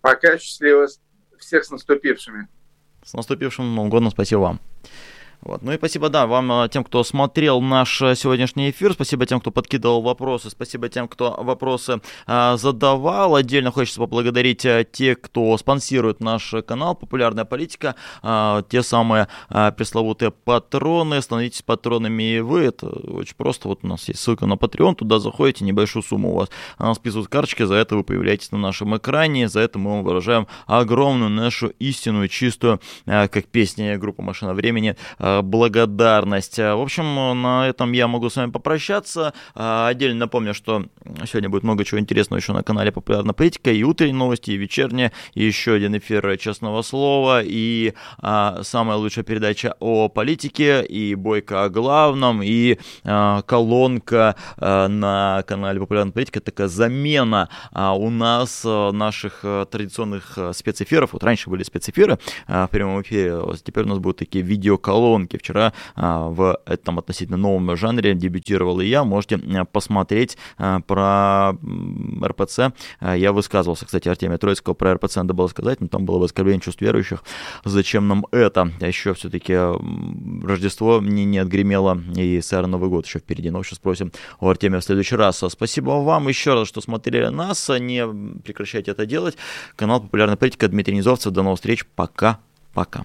Пока, 0.00 0.38
счастливо. 0.38 0.86
Всех 1.38 1.64
с 1.64 1.70
наступившими. 1.70 2.48
С 3.04 3.12
наступившим 3.12 3.74
Новым 3.74 3.90
годом. 3.90 4.10
Спасибо 4.10 4.40
вам. 4.40 4.60
Вот. 5.40 5.62
Ну 5.62 5.72
и 5.72 5.76
спасибо, 5.76 6.08
да, 6.08 6.26
вам, 6.26 6.50
э, 6.50 6.68
тем, 6.68 6.82
кто 6.82 7.04
смотрел 7.04 7.60
наш 7.60 8.02
э, 8.02 8.16
сегодняшний 8.16 8.70
эфир, 8.70 8.92
спасибо 8.92 9.24
тем, 9.24 9.40
кто 9.40 9.52
подкидывал 9.52 10.02
вопросы, 10.02 10.50
спасибо 10.50 10.88
тем, 10.88 11.06
кто 11.06 11.36
вопросы 11.38 12.00
а, 12.26 12.56
задавал. 12.56 13.36
Отдельно 13.36 13.70
хочется 13.70 14.00
поблагодарить 14.00 14.66
тех, 14.90 15.20
кто 15.20 15.56
спонсирует 15.56 16.20
наш 16.20 16.54
канал 16.66 16.96
«Популярная 16.96 17.44
политика», 17.44 17.94
а, 18.20 18.62
те 18.62 18.82
самые 18.82 19.28
а, 19.48 19.70
пресловутые 19.70 20.32
патроны. 20.32 21.22
Становитесь 21.22 21.62
патронами 21.62 22.22
и 22.22 22.40
вы, 22.40 22.64
это 22.64 22.88
очень 22.88 23.36
просто. 23.36 23.68
Вот 23.68 23.80
у 23.82 23.86
нас 23.86 24.08
есть 24.08 24.20
ссылка 24.20 24.46
на 24.46 24.54
Patreon, 24.54 24.96
туда 24.96 25.20
заходите, 25.20 25.64
небольшую 25.64 26.02
сумму 26.02 26.32
у 26.32 26.36
вас 26.38 26.48
а, 26.78 26.92
списывают 26.94 27.28
карточки, 27.28 27.62
за 27.62 27.74
это 27.74 27.94
вы 27.94 28.02
появляетесь 28.02 28.50
на 28.50 28.58
нашем 28.58 28.96
экране, 28.96 29.48
за 29.48 29.60
это 29.60 29.78
мы 29.78 29.92
вам 29.92 30.04
выражаем 30.04 30.48
огромную 30.66 31.30
нашу 31.30 31.68
истинную, 31.78 32.26
чистую, 32.26 32.80
а, 33.06 33.28
как 33.28 33.46
песня 33.46 33.96
группы 33.98 34.22
«Машина 34.22 34.52
времени», 34.52 34.96
Э, 35.27 35.27
благодарность. 35.42 36.58
В 36.58 36.80
общем, 36.80 37.42
на 37.42 37.68
этом 37.68 37.92
я 37.92 38.08
могу 38.08 38.30
с 38.30 38.36
вами 38.36 38.50
попрощаться. 38.50 39.32
Э, 39.54 39.86
отдельно 39.88 40.20
напомню, 40.20 40.54
что 40.54 40.84
сегодня 41.26 41.48
будет 41.48 41.62
много 41.62 41.84
чего 41.84 42.00
интересного 42.00 42.38
еще 42.38 42.52
на 42.52 42.62
канале 42.62 42.92
Популярная 42.92 43.34
политика, 43.34 43.70
и 43.70 43.82
утренние 43.82 44.16
новости, 44.16 44.50
и 44.50 44.56
вечерние, 44.56 45.12
и 45.34 45.44
еще 45.44 45.74
один 45.74 45.96
эфир 45.96 46.36
честного 46.38 46.82
слова, 46.82 47.42
и 47.42 47.94
а, 48.18 48.62
самая 48.62 48.96
лучшая 48.96 49.24
передача 49.24 49.74
о 49.80 50.08
политике, 50.08 50.84
и 50.84 51.14
бойка 51.14 51.64
о 51.64 51.68
главном, 51.68 52.42
и 52.42 52.78
а, 53.04 53.42
колонка 53.42 54.36
а, 54.56 54.88
на 54.88 55.42
канале 55.46 55.80
Популярная 55.80 56.12
политика, 56.12 56.40
такая 56.40 56.68
замена 56.68 57.48
а, 57.72 57.94
у 57.94 58.10
нас 58.10 58.62
а, 58.64 58.92
наших 58.92 59.40
традиционных 59.70 60.38
спецэфиров. 60.52 61.12
Вот 61.12 61.24
раньше 61.24 61.50
были 61.50 61.62
спецэфиры 61.62 62.18
а, 62.46 62.66
в 62.66 62.70
прямом 62.70 63.02
эфире, 63.02 63.38
теперь 63.62 63.84
у 63.84 63.88
нас 63.88 63.98
будут 63.98 64.18
такие 64.18 64.44
видеоколонки, 64.44 65.17
колонки. 65.18 65.36
Вчера 65.36 65.72
а, 65.96 66.28
в 66.28 66.60
этом 66.66 66.98
относительно 66.98 67.36
новом 67.36 67.76
жанре 67.76 68.14
дебютировал 68.14 68.80
и 68.80 68.86
я. 68.86 69.04
Можете 69.04 69.36
а, 69.36 69.64
посмотреть 69.64 70.36
а, 70.56 70.80
про 70.80 71.56
РПЦ. 72.24 72.72
Я 73.00 73.32
высказывался, 73.32 73.86
кстати, 73.86 74.08
Артемия 74.08 74.38
Троицкого 74.38 74.74
про 74.74 74.94
РПЦ 74.94 75.16
надо 75.16 75.34
было 75.34 75.48
сказать, 75.48 75.80
но 75.80 75.88
там 75.88 76.04
было 76.04 76.18
бы 76.18 76.24
оскорбление 76.24 76.60
чувств 76.60 76.80
верующих. 76.80 77.22
Зачем 77.64 78.08
нам 78.08 78.26
это? 78.30 78.72
А 78.80 78.86
еще 78.86 79.14
все-таки 79.14 79.54
Рождество 79.54 81.00
не, 81.00 81.24
не 81.24 81.38
отгремело, 81.38 82.00
и 82.16 82.40
сэр 82.40 82.66
Новый 82.66 82.90
год 82.90 83.06
еще 83.06 83.18
впереди. 83.18 83.50
Но 83.50 83.62
сейчас 83.62 83.78
спросим 83.78 84.12
у 84.40 84.48
Артемия 84.48 84.80
в 84.80 84.84
следующий 84.84 85.16
раз. 85.16 85.42
Спасибо 85.48 85.90
вам 85.90 86.28
еще 86.28 86.54
раз, 86.54 86.68
что 86.68 86.80
смотрели 86.80 87.28
нас. 87.28 87.68
Не 87.68 88.06
прекращайте 88.40 88.90
это 88.90 89.06
делать. 89.06 89.36
Канал 89.76 90.00
Популярная 90.00 90.36
политика 90.36 90.68
Дмитрий 90.68 90.96
Низовцев. 90.96 91.32
До 91.32 91.42
новых 91.42 91.58
встреч. 91.58 91.84
Пока. 91.94 92.38
Пока. 92.74 93.04